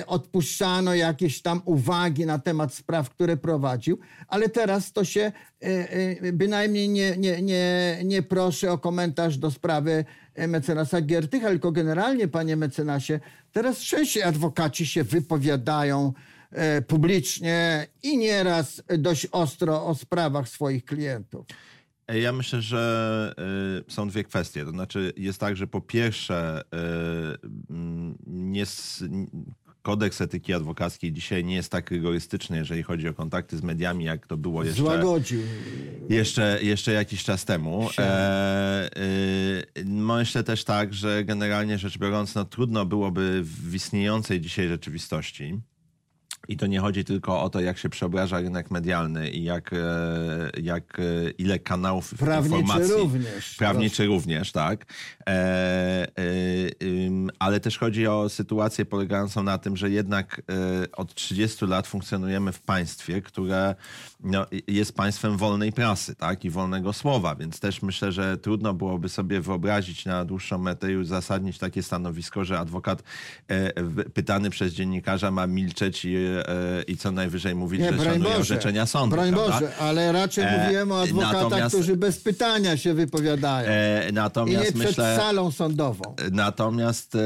odpuszczano 0.06 0.94
jakieś 0.94 1.42
tam 1.42 1.62
uwagi 1.64 2.26
na 2.26 2.38
temat 2.38 2.74
spraw, 2.74 3.10
które 3.10 3.36
prowadził, 3.36 3.98
ale 4.28 4.48
teraz 4.48 4.92
to 4.92 5.04
się 5.04 5.20
e, 5.62 5.90
e, 6.20 6.32
bynajmniej 6.32 6.88
nie, 6.88 7.16
nie, 7.16 7.42
nie, 7.42 7.98
nie 8.04 8.22
proszę 8.22 8.72
o 8.72 8.78
komentarz 8.78 9.38
do 9.38 9.50
sprawy 9.50 10.04
e, 10.34 10.46
mecenasa 10.46 11.00
Giertycha, 11.00 11.48
tylko 11.48 11.72
generalnie, 11.72 12.28
panie 12.28 12.56
mecenasie, 12.56 13.20
teraz 13.52 13.78
częściej 13.78 14.22
adwokaci 14.22 14.86
się 14.86 15.04
wypowiadają 15.04 16.12
e, 16.50 16.82
publicznie 16.82 17.86
i 18.02 18.18
nieraz 18.18 18.82
dość 18.98 19.26
ostro 19.32 19.86
o 19.86 19.94
sprawach 19.94 20.48
swoich 20.48 20.84
klientów. 20.84 21.46
Ja 22.08 22.32
myślę, 22.32 22.62
że 22.62 23.34
y, 23.88 23.92
są 23.92 24.08
dwie 24.08 24.24
kwestie. 24.24 24.64
To 24.64 24.70
znaczy, 24.70 25.12
jest 25.16 25.40
tak, 25.40 25.56
że 25.56 25.66
po 25.66 25.80
pierwsze, 25.80 26.62
y, 26.62 27.48
mm, 27.70 28.18
nie, 28.26 28.64
kodeks 29.82 30.20
etyki 30.20 30.52
adwokackiej 30.52 31.12
dzisiaj 31.12 31.44
nie 31.44 31.54
jest 31.54 31.72
tak 31.72 31.90
rygorystyczny, 31.90 32.56
jeżeli 32.56 32.82
chodzi 32.82 33.08
o 33.08 33.14
kontakty 33.14 33.56
z 33.56 33.62
mediami, 33.62 34.04
jak 34.04 34.26
to 34.26 34.36
było 34.36 34.64
jeszcze. 34.64 34.82
Złagodził. 34.82 35.40
Jeszcze, 36.08 36.58
jeszcze 36.62 36.92
jakiś 36.92 37.24
czas 37.24 37.44
temu. 37.44 37.88
E, 37.98 38.90
y, 39.78 39.84
myślę 39.84 40.44
też 40.44 40.64
tak, 40.64 40.94
że 40.94 41.24
generalnie 41.24 41.78
rzecz 41.78 41.98
biorąc, 41.98 42.34
no, 42.34 42.44
trudno 42.44 42.86
byłoby 42.86 43.40
w 43.44 43.74
istniejącej 43.74 44.40
dzisiaj 44.40 44.68
rzeczywistości. 44.68 45.60
I 46.48 46.56
to 46.56 46.66
nie 46.66 46.80
chodzi 46.80 47.04
tylko 47.04 47.42
o 47.42 47.50
to, 47.50 47.60
jak 47.60 47.78
się 47.78 47.88
przeobraża 47.88 48.40
rynek 48.40 48.70
medialny 48.70 49.30
i 49.30 49.44
jak, 49.44 49.72
e, 49.72 49.78
jak 50.62 50.98
e, 50.98 51.30
ile 51.30 51.58
kanałów 51.58 52.14
Prawniczy 52.14 52.60
informacji. 52.60 52.94
również. 52.94 53.56
Prawniczy 53.56 54.06
również, 54.06 54.52
tak. 54.52 54.86
E, 55.28 55.32
e, 55.32 56.86
ym, 56.86 57.30
ale 57.38 57.60
też 57.60 57.78
chodzi 57.78 58.06
o 58.06 58.28
sytuację 58.28 58.84
polegającą 58.84 59.42
na 59.42 59.58
tym, 59.58 59.76
że 59.76 59.90
jednak 59.90 60.42
e, 60.82 60.92
od 60.92 61.14
30 61.14 61.66
lat 61.66 61.86
funkcjonujemy 61.86 62.52
w 62.52 62.60
państwie, 62.60 63.22
które 63.22 63.74
no, 64.20 64.46
jest 64.68 64.96
państwem 64.96 65.36
wolnej 65.36 65.72
prasy 65.72 66.14
tak, 66.14 66.44
i 66.44 66.50
wolnego 66.50 66.92
słowa, 66.92 67.34
więc 67.34 67.60
też 67.60 67.82
myślę, 67.82 68.12
że 68.12 68.38
trudno 68.38 68.74
byłoby 68.74 69.08
sobie 69.08 69.40
wyobrazić 69.40 70.04
na 70.04 70.24
dłuższą 70.24 70.58
metę 70.58 70.92
i 70.92 70.96
uzasadnić 70.96 71.58
takie 71.58 71.82
stanowisko, 71.82 72.44
że 72.44 72.58
adwokat 72.58 73.02
e, 73.48 73.72
pytany 74.14 74.50
przez 74.50 74.74
dziennikarza 74.74 75.30
ma 75.30 75.46
milczeć 75.46 76.04
i, 76.04 76.16
i 76.86 76.96
co 76.96 77.10
najwyżej 77.10 77.54
mówić, 77.54 77.80
Nie, 77.80 77.86
że 77.86 77.92
broń 77.92 78.04
szanuje 78.06 78.22
Boże. 78.24 78.38
orzeczenia 78.40 78.86
sądu. 78.86 79.16
Broń 79.16 79.30
prawda? 79.32 79.52
Boże, 79.52 79.76
ale 79.76 80.12
raczej 80.12 80.44
E, 80.44 80.64
mówiłem 80.64 80.92
o 80.92 81.00
adwokatach, 81.00 81.42
natomiast- 81.42 81.74
którzy 81.76 81.96
bez 81.96 82.20
pytania 82.20 82.76
się 82.76 82.94
wypowiadają. 82.94 83.68
E, 83.70 84.02
I 84.02 84.06
nie 84.06 84.12
natomiast 84.12 84.64
przed 84.64 84.76
myślę... 84.76 85.16
salą 85.16 85.50
sądową. 85.50 86.02
Natomiast, 86.32 87.14
e, 87.14 87.18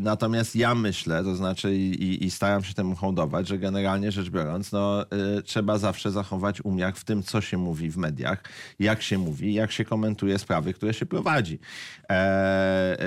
natomiast 0.00 0.56
ja 0.56 0.74
myślę, 0.74 1.24
to 1.24 1.34
znaczy 1.36 1.76
i, 1.76 2.24
i- 2.26 2.30
staram 2.30 2.64
się 2.64 2.74
temu 2.74 2.96
hołdować, 2.96 3.48
że 3.48 3.58
generalnie 3.58 4.12
rzecz 4.12 4.30
biorąc, 4.30 4.72
no, 4.72 5.02
e, 5.02 5.06
trzeba 5.44 5.78
zawsze 5.78 6.10
zachować 6.10 6.64
umiar 6.64 6.94
w 6.94 7.04
tym, 7.04 7.22
co 7.22 7.40
się 7.40 7.58
mówi 7.58 7.90
w 7.90 7.96
mediach, 7.96 8.42
jak 8.78 9.02
się 9.02 9.18
mówi, 9.18 9.54
jak 9.54 9.72
się 9.72 9.84
komentuje 9.84 10.38
sprawy, 10.38 10.74
które 10.74 10.94
się 10.94 11.06
prowadzi. 11.06 11.58
E, 12.10 12.12
e, 12.12 13.04
e, 13.04 13.06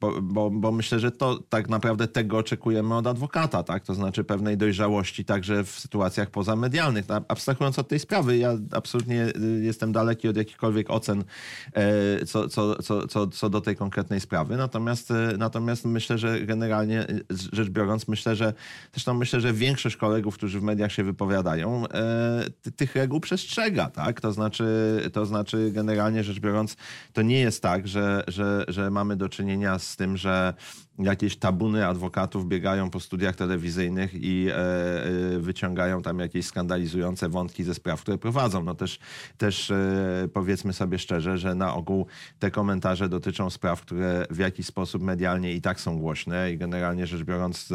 bo, 0.00 0.22
bo, 0.22 0.50
bo 0.50 0.72
myślę, 0.72 0.98
że 1.00 1.10
to 1.10 1.38
tak 1.48 1.68
naprawdę 1.68 2.08
tego 2.08 2.38
oczekujemy 2.38 2.94
od 2.96 3.06
adwokata, 3.06 3.62
tak? 3.70 3.84
To 3.84 3.94
znaczy 3.94 4.24
pewnej 4.24 4.56
dojrzałości 4.56 5.24
także 5.24 5.64
w 5.64 5.70
sytuacjach 5.70 6.30
pozamedialnych. 6.30 7.08
No, 7.08 7.22
Abstrahując 7.28 7.78
od 7.78 7.88
tej 7.88 7.98
sprawy, 7.98 8.38
ja 8.38 8.52
absolutnie 8.72 9.26
y, 9.26 9.60
jestem 9.62 9.92
daleki 9.92 10.28
od 10.28 10.36
jakichkolwiek 10.36 10.90
ocen 10.90 11.24
e, 11.72 12.26
co, 12.26 12.48
co, 12.48 12.82
co, 12.82 13.08
co, 13.08 13.26
co 13.26 13.50
do 13.50 13.60
tej 13.60 13.76
konkretnej 13.76 14.20
sprawy. 14.20 14.56
Natomiast, 14.56 15.10
e, 15.10 15.14
natomiast 15.38 15.84
myślę, 15.84 16.18
że 16.18 16.40
generalnie 16.40 17.00
e, 17.00 17.06
rzecz 17.52 17.68
biorąc, 17.68 18.08
myślę, 18.08 18.36
że 18.36 18.52
zresztą 18.92 19.14
myślę, 19.14 19.40
że 19.40 19.52
większość 19.52 19.96
kolegów, 19.96 20.34
którzy 20.34 20.60
w 20.60 20.62
mediach 20.62 20.92
się 20.92 21.04
wypowiadają, 21.04 21.88
e, 21.88 22.44
ty- 22.62 22.72
tych 22.72 22.94
reguł 22.94 23.20
przestrzega, 23.20 23.90
tak? 23.90 24.20
To 24.20 24.32
znaczy, 24.32 24.66
to 25.12 25.26
znaczy 25.26 25.70
generalnie 25.72 26.24
rzecz 26.24 26.40
biorąc, 26.40 26.76
to 27.12 27.22
nie 27.22 27.40
jest 27.40 27.62
tak, 27.62 27.88
że, 27.88 28.24
że, 28.28 28.64
że 28.68 28.90
mamy 28.90 29.16
do 29.16 29.28
czynienia 29.28 29.78
z 29.78 29.96
tym, 29.96 30.16
że 30.16 30.54
jakieś 31.02 31.36
tabuny 31.36 31.86
adwokatów 31.86 32.48
biegają 32.48 32.90
po 32.90 33.00
studiach 33.00 33.36
telewizyjnych 33.36 34.14
i 34.14 34.48
e, 34.48 34.56
e, 34.56 35.38
wyciągają 35.38 36.02
tam 36.02 36.18
jakieś 36.18 36.46
skandalizujące 36.46 37.28
wątki 37.28 37.64
ze 37.64 37.74
spraw, 37.74 38.02
które 38.02 38.18
prowadzą. 38.18 38.64
No 38.64 38.74
też, 38.74 38.98
też 39.38 39.70
e, 39.70 40.28
powiedzmy 40.32 40.72
sobie 40.72 40.98
szczerze, 40.98 41.38
że 41.38 41.54
na 41.54 41.74
ogół 41.74 42.06
te 42.38 42.50
komentarze 42.50 43.08
dotyczą 43.08 43.50
spraw, 43.50 43.80
które 43.80 44.26
w 44.30 44.38
jakiś 44.38 44.66
sposób 44.66 45.02
medialnie 45.02 45.54
i 45.54 45.60
tak 45.60 45.80
są 45.80 45.98
głośne 45.98 46.52
i 46.52 46.58
generalnie 46.58 47.06
rzecz 47.06 47.22
biorąc, 47.22 47.68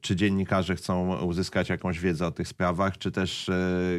czy 0.00 0.16
dziennikarze 0.16 0.76
chcą 0.76 1.22
uzyskać 1.24 1.68
jakąś 1.68 2.00
wiedzę 2.00 2.26
o 2.26 2.30
tych 2.30 2.48
sprawach, 2.48 2.98
czy 2.98 3.12
też 3.12 3.50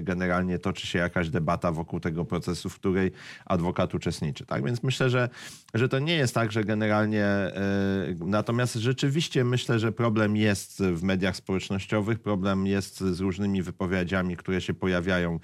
generalnie 0.02 0.60
toczy 0.60 0.88
się 0.88 1.00
jakaś 1.00 1.30
debata 1.30 1.72
wokół 1.72 2.00
tego 2.00 2.26
procesu, 2.26 2.70
w 2.70 2.76
której 2.76 3.12
adwokat 3.46 3.96
uczestniczy. 3.96 4.46
Tak 4.46 4.66
więc 4.66 4.84
myślę, 4.84 5.10
że, 5.10 5.30
że 5.74 5.90
to 5.90 6.00
nie 6.00 6.16
jest 6.16 6.36
tak, 6.36 6.52
że 6.52 6.64
generalnie. 6.64 7.26
E, 7.60 8.16
Natomiast 8.26 8.76
rzeczywiście 8.76 9.44
myślę, 9.44 9.80
że 9.80 9.92
problem 9.92 10.38
jest 10.38 10.84
w 10.84 11.04
mediach 11.04 11.36
społecznościowych, 11.36 12.20
problem 12.20 12.68
jest 12.68 13.00
z 13.00 13.20
różnymi 13.20 13.64
wypowiedziami, 13.64 14.38
które 14.38 14.62
się 14.62 14.74
pojawiają 14.74 15.34
e, 15.36 15.40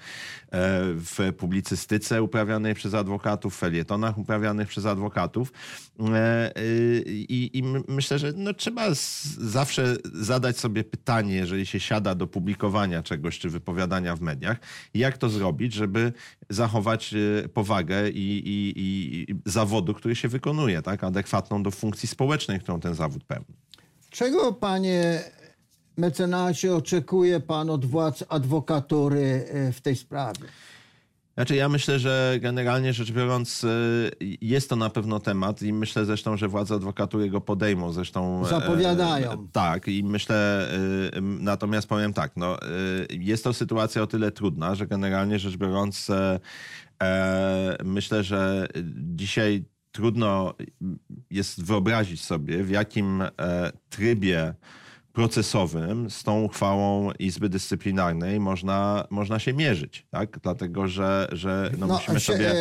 w 0.94 1.32
publicystyce 1.38 2.22
uprawianej 2.22 2.74
przez 2.74 2.94
adwokatów, 2.94 3.54
w 3.54 3.58
felietonach 3.58 4.18
uprawianych 4.18 4.68
przez 4.68 4.86
adwokatów. 4.86 5.52
E, 6.14 6.52
I, 7.06 7.50
i 7.58 7.62
my- 7.62 7.82
myślę, 7.88 8.18
że 8.18 8.32
no, 8.36 8.54
trzeba 8.54 8.86
zawsze 9.38 9.96
zadać 10.12 10.58
sobie 10.58 10.84
pytanie, 10.84 11.34
jeżeli 11.34 11.66
się 11.66 11.80
siada 11.80 12.14
do 12.14 12.26
publikowania 12.26 13.02
czegoś 13.02 13.38
czy 13.38 13.50
wypowiadania 13.50 14.16
w 14.16 14.20
mediach, 14.20 14.56
jak 14.94 15.18
to 15.18 15.28
zrobić, 15.28 15.72
żeby 15.72 16.12
zachować 16.50 17.14
e, 17.44 17.48
powagę 17.48 18.10
i, 18.10 18.38
i, 18.48 18.78
i, 18.80 19.30
i 19.32 19.34
zawodu, 19.44 19.94
który 19.94 20.16
się 20.16 20.28
wykonuje, 20.28 20.82
tak? 20.82 21.04
adekwatną 21.04 21.62
do 21.62 21.70
funkcji 21.70 22.05
społecznej, 22.06 22.60
którą 22.60 22.80
ten 22.80 22.94
zawód 22.94 23.24
pełni. 23.24 23.56
Czego, 24.10 24.52
panie 24.52 25.24
mecenasie, 25.96 26.74
oczekuje 26.74 27.40
pan 27.40 27.70
od 27.70 27.86
władz 27.86 28.24
adwokatury 28.28 29.46
e, 29.48 29.72
w 29.72 29.80
tej 29.80 29.96
sprawie? 29.96 30.46
Znaczy 31.36 31.56
ja 31.56 31.68
myślę, 31.68 31.98
że 31.98 32.38
generalnie 32.40 32.92
rzecz 32.92 33.12
biorąc 33.12 33.64
y, 33.64 34.10
jest 34.40 34.70
to 34.70 34.76
na 34.76 34.90
pewno 34.90 35.20
temat 35.20 35.62
i 35.62 35.72
myślę 35.72 36.04
zresztą, 36.04 36.36
że 36.36 36.48
władze 36.48 36.74
adwokatury 36.74 37.30
go 37.30 37.40
podejmą. 37.40 37.92
Zresztą 37.92 38.46
e, 38.46 38.48
Zapowiadają. 38.48 39.32
E, 39.32 39.46
tak 39.52 39.88
i 39.88 40.04
myślę, 40.04 40.68
y, 41.16 41.20
natomiast 41.20 41.88
powiem 41.88 42.12
tak, 42.12 42.32
no, 42.36 42.62
y, 42.62 43.06
jest 43.10 43.44
to 43.44 43.52
sytuacja 43.52 44.02
o 44.02 44.06
tyle 44.06 44.32
trudna, 44.32 44.74
że 44.74 44.86
generalnie 44.86 45.38
rzecz 45.38 45.56
biorąc 45.56 46.10
e, 46.10 46.40
e, 47.02 47.76
myślę, 47.84 48.24
że 48.24 48.68
dzisiaj 49.14 49.64
trudno 49.96 50.54
jest 51.30 51.64
wyobrazić 51.64 52.24
sobie, 52.24 52.64
w 52.64 52.70
jakim 52.70 53.22
e, 53.22 53.30
trybie 53.90 54.54
procesowym 55.16 56.10
z 56.10 56.22
tą 56.22 56.42
uchwałą 56.42 57.12
Izby 57.18 57.48
Dyscyplinarnej 57.48 58.40
można, 58.40 59.04
można 59.10 59.38
się 59.38 59.52
mierzyć, 59.52 60.06
tak? 60.10 60.38
Dlatego, 60.42 60.88
że, 60.88 61.28
że 61.32 61.70
no 61.78 61.86
musimy 61.86 62.20
się, 62.20 62.32
sobie... 62.32 62.50
e, 62.50 62.56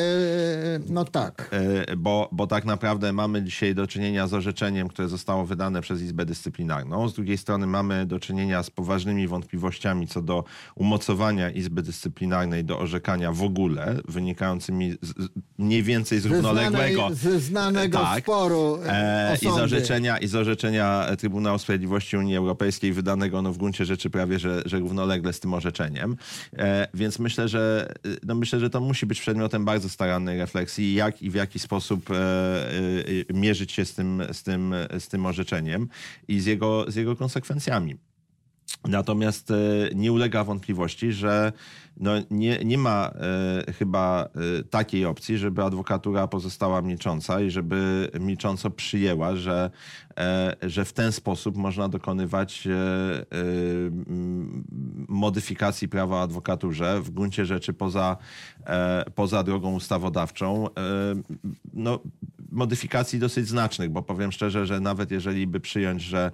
no 0.89 1.05
tak. 1.05 1.49
E, 1.87 1.95
Bo, 1.95 2.29
bo 2.31 2.47
tak 2.47 2.65
naprawdę 2.65 3.13
mamy 3.13 3.43
dzisiaj 3.43 3.75
do 3.75 3.87
czynienia 3.87 4.27
z 4.27 4.33
orzeczeniem, 4.33 4.87
które 4.87 5.07
zostało 5.07 5.45
wydane 5.45 5.81
przez 5.81 6.01
Izbę 6.01 6.25
Dyscyplinarną. 6.25 7.09
Z 7.09 7.13
drugiej 7.13 7.37
strony 7.37 7.67
mamy 7.67 8.05
do 8.05 8.19
czynienia 8.19 8.63
z 8.63 8.69
poważnymi 8.69 9.27
wątpliwościami 9.27 10.07
co 10.07 10.21
do 10.21 10.43
umocowania 10.75 11.49
Izby 11.49 11.81
Dyscyplinarnej 11.81 12.63
do 12.63 12.79
orzekania 12.79 13.31
w 13.31 13.43
ogóle, 13.43 13.95
wynikającymi 14.07 14.91
z, 15.01 15.07
z, 15.07 15.29
mniej 15.57 15.83
więcej 15.83 16.19
z 16.19 16.25
równoległego 16.25 17.09
Ze 17.13 17.39
znanego 17.39 17.97
Tak. 17.97 18.23
sporu 18.23 18.79
e, 18.85 19.31
E, 19.31 19.35
i, 19.35 19.39
z 19.39 19.57
orzeczenia, 19.57 20.17
I 20.17 20.27
z 20.27 20.35
orzeczenia 20.35 21.05
Trybunału 21.17 21.59
Sprawiedliwości 21.59 22.17
Unii 22.17 22.35
Europejskiej 22.35 22.44
wydanego 22.93 23.41
no, 23.41 23.53
w 23.53 23.57
gruncie 23.57 23.85
rzeczy 23.85 24.09
prawie, 24.09 24.39
że, 24.39 24.61
że 24.65 24.79
równolegle 24.79 25.33
z 25.33 25.39
tym 25.39 25.53
orzeczeniem. 25.53 26.17
E, 26.57 26.87
więc 26.93 27.19
myślę, 27.19 27.47
że 27.47 27.93
no, 28.23 28.35
myślę, 28.35 28.59
że 28.59 28.69
to 28.69 28.81
musi 28.81 29.05
być 29.05 29.21
przedmiotem 29.21 29.65
bardzo 29.65 29.89
starannej 29.89 30.37
refleksji, 30.37 30.93
jak 30.93 31.21
i 31.21 31.29
w 31.29 31.35
jaki 31.35 31.59
sposób 31.59 32.11
e, 32.11 32.15
e, 32.15 33.33
mierzyć 33.33 33.71
się 33.71 33.85
z 33.85 33.93
tym, 33.93 34.23
z 34.31 34.43
tym, 34.43 34.75
z 34.99 35.07
tym 35.07 35.25
orzeczeniem 35.25 35.89
i 36.27 36.39
z 36.39 36.45
jego, 36.45 36.85
z 36.91 36.95
jego 36.95 37.15
konsekwencjami. 37.15 37.95
Natomiast 38.87 39.51
e, 39.51 39.55
nie 39.95 40.11
ulega 40.11 40.43
wątpliwości, 40.43 41.11
że 41.11 41.53
no 41.97 42.11
nie, 42.31 42.59
nie 42.65 42.77
ma 42.77 43.11
e, 43.67 43.73
chyba 43.73 44.29
e, 44.59 44.63
takiej 44.63 45.05
opcji, 45.05 45.37
żeby 45.37 45.63
adwokatura 45.63 46.27
pozostała 46.27 46.81
milcząca 46.81 47.41
i 47.41 47.51
żeby 47.51 48.09
milcząco 48.19 48.69
przyjęła, 48.69 49.35
że, 49.35 49.69
że 50.61 50.85
w 50.85 50.93
ten 50.93 51.11
sposób 51.11 51.57
można 51.57 51.89
dokonywać 51.89 52.67
modyfikacji 55.07 55.89
prawa 55.89 56.15
o 56.15 56.21
adwokaturze 56.21 57.01
w 57.01 57.09
gruncie 57.09 57.45
rzeczy 57.45 57.73
poza, 57.73 58.17
poza 59.15 59.43
drogą 59.43 59.73
ustawodawczą. 59.73 60.67
No, 61.73 61.99
modyfikacji 62.51 63.19
dosyć 63.19 63.47
znacznych, 63.47 63.89
bo 63.89 64.01
powiem 64.01 64.31
szczerze, 64.31 64.65
że 64.65 64.79
nawet 64.79 65.11
jeżeli 65.11 65.47
by 65.47 65.59
przyjąć, 65.59 66.01
że 66.01 66.31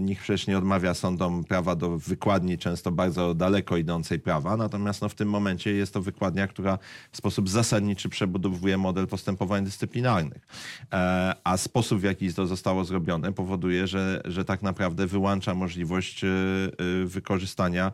nikt 0.00 0.22
przecież 0.22 0.46
nie 0.46 0.58
odmawia 0.58 0.94
sądom 0.94 1.44
prawa 1.44 1.76
do 1.76 1.98
wykładni, 1.98 2.58
często 2.58 2.92
bardzo 2.92 3.34
daleko 3.34 3.76
idącej 3.76 4.18
prawa, 4.18 4.56
natomiast 4.56 5.02
no, 5.02 5.08
w 5.08 5.14
tym 5.14 5.28
momencie 5.28 5.72
jest 5.72 5.94
to 5.94 6.02
wykładnia, 6.02 6.46
która 6.46 6.78
w 7.12 7.16
sposób 7.16 7.48
zasadniczy 7.48 8.08
przebudowuje 8.08 8.78
model 8.78 9.06
postępowań 9.06 9.64
dyscyplinarnych. 9.64 10.46
E, 10.92 11.34
a 11.44 11.56
sposób, 11.56 12.00
w 12.00 12.02
jaki 12.02 12.34
to 12.34 12.46
zostało 12.46 12.84
zrobione, 12.84 13.32
powoduje, 13.32 13.86
że, 13.86 14.22
że 14.24 14.44
tak 14.44 14.62
naprawdę 14.62 15.06
wyłącza 15.06 15.54
możliwość 15.54 16.24
e, 16.24 16.28
e, 16.28 17.06
wykorzystania 17.06 17.92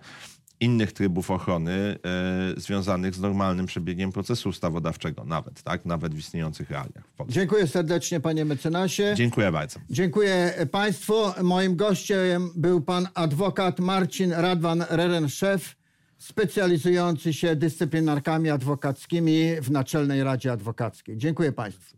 innych 0.60 0.92
trybów 0.92 1.30
ochrony 1.30 1.72
e, 1.72 2.60
związanych 2.60 3.14
z 3.14 3.20
normalnym 3.20 3.66
przebiegiem 3.66 4.12
procesu 4.12 4.48
ustawodawczego, 4.48 5.24
nawet, 5.24 5.62
tak? 5.62 5.84
Nawet 5.84 6.14
w 6.14 6.18
istniejących 6.18 6.70
realiach 6.70 7.04
w. 7.16 7.32
Dziękuję 7.32 7.66
serdecznie, 7.66 8.20
panie 8.20 8.44
mecenasie. 8.44 9.14
Dziękuję 9.16 9.52
bardzo. 9.52 9.80
Dziękuję 9.90 10.52
Państwu. 10.70 11.14
Moim 11.42 11.76
gościem 11.76 12.50
był 12.56 12.80
pan 12.80 13.08
adwokat 13.14 13.80
Marcin 13.80 14.32
Radwan 14.32 14.80
Reren-Szef, 14.80 15.76
specjalizujący 16.18 17.32
się 17.32 17.56
dyscyplinarkami 17.56 18.50
adwokackimi 18.50 19.60
w 19.62 19.70
Naczelnej 19.70 20.24
Radzie 20.24 20.52
Adwokackiej. 20.52 21.16
Dziękuję 21.16 21.52
Państwu. 21.52 21.95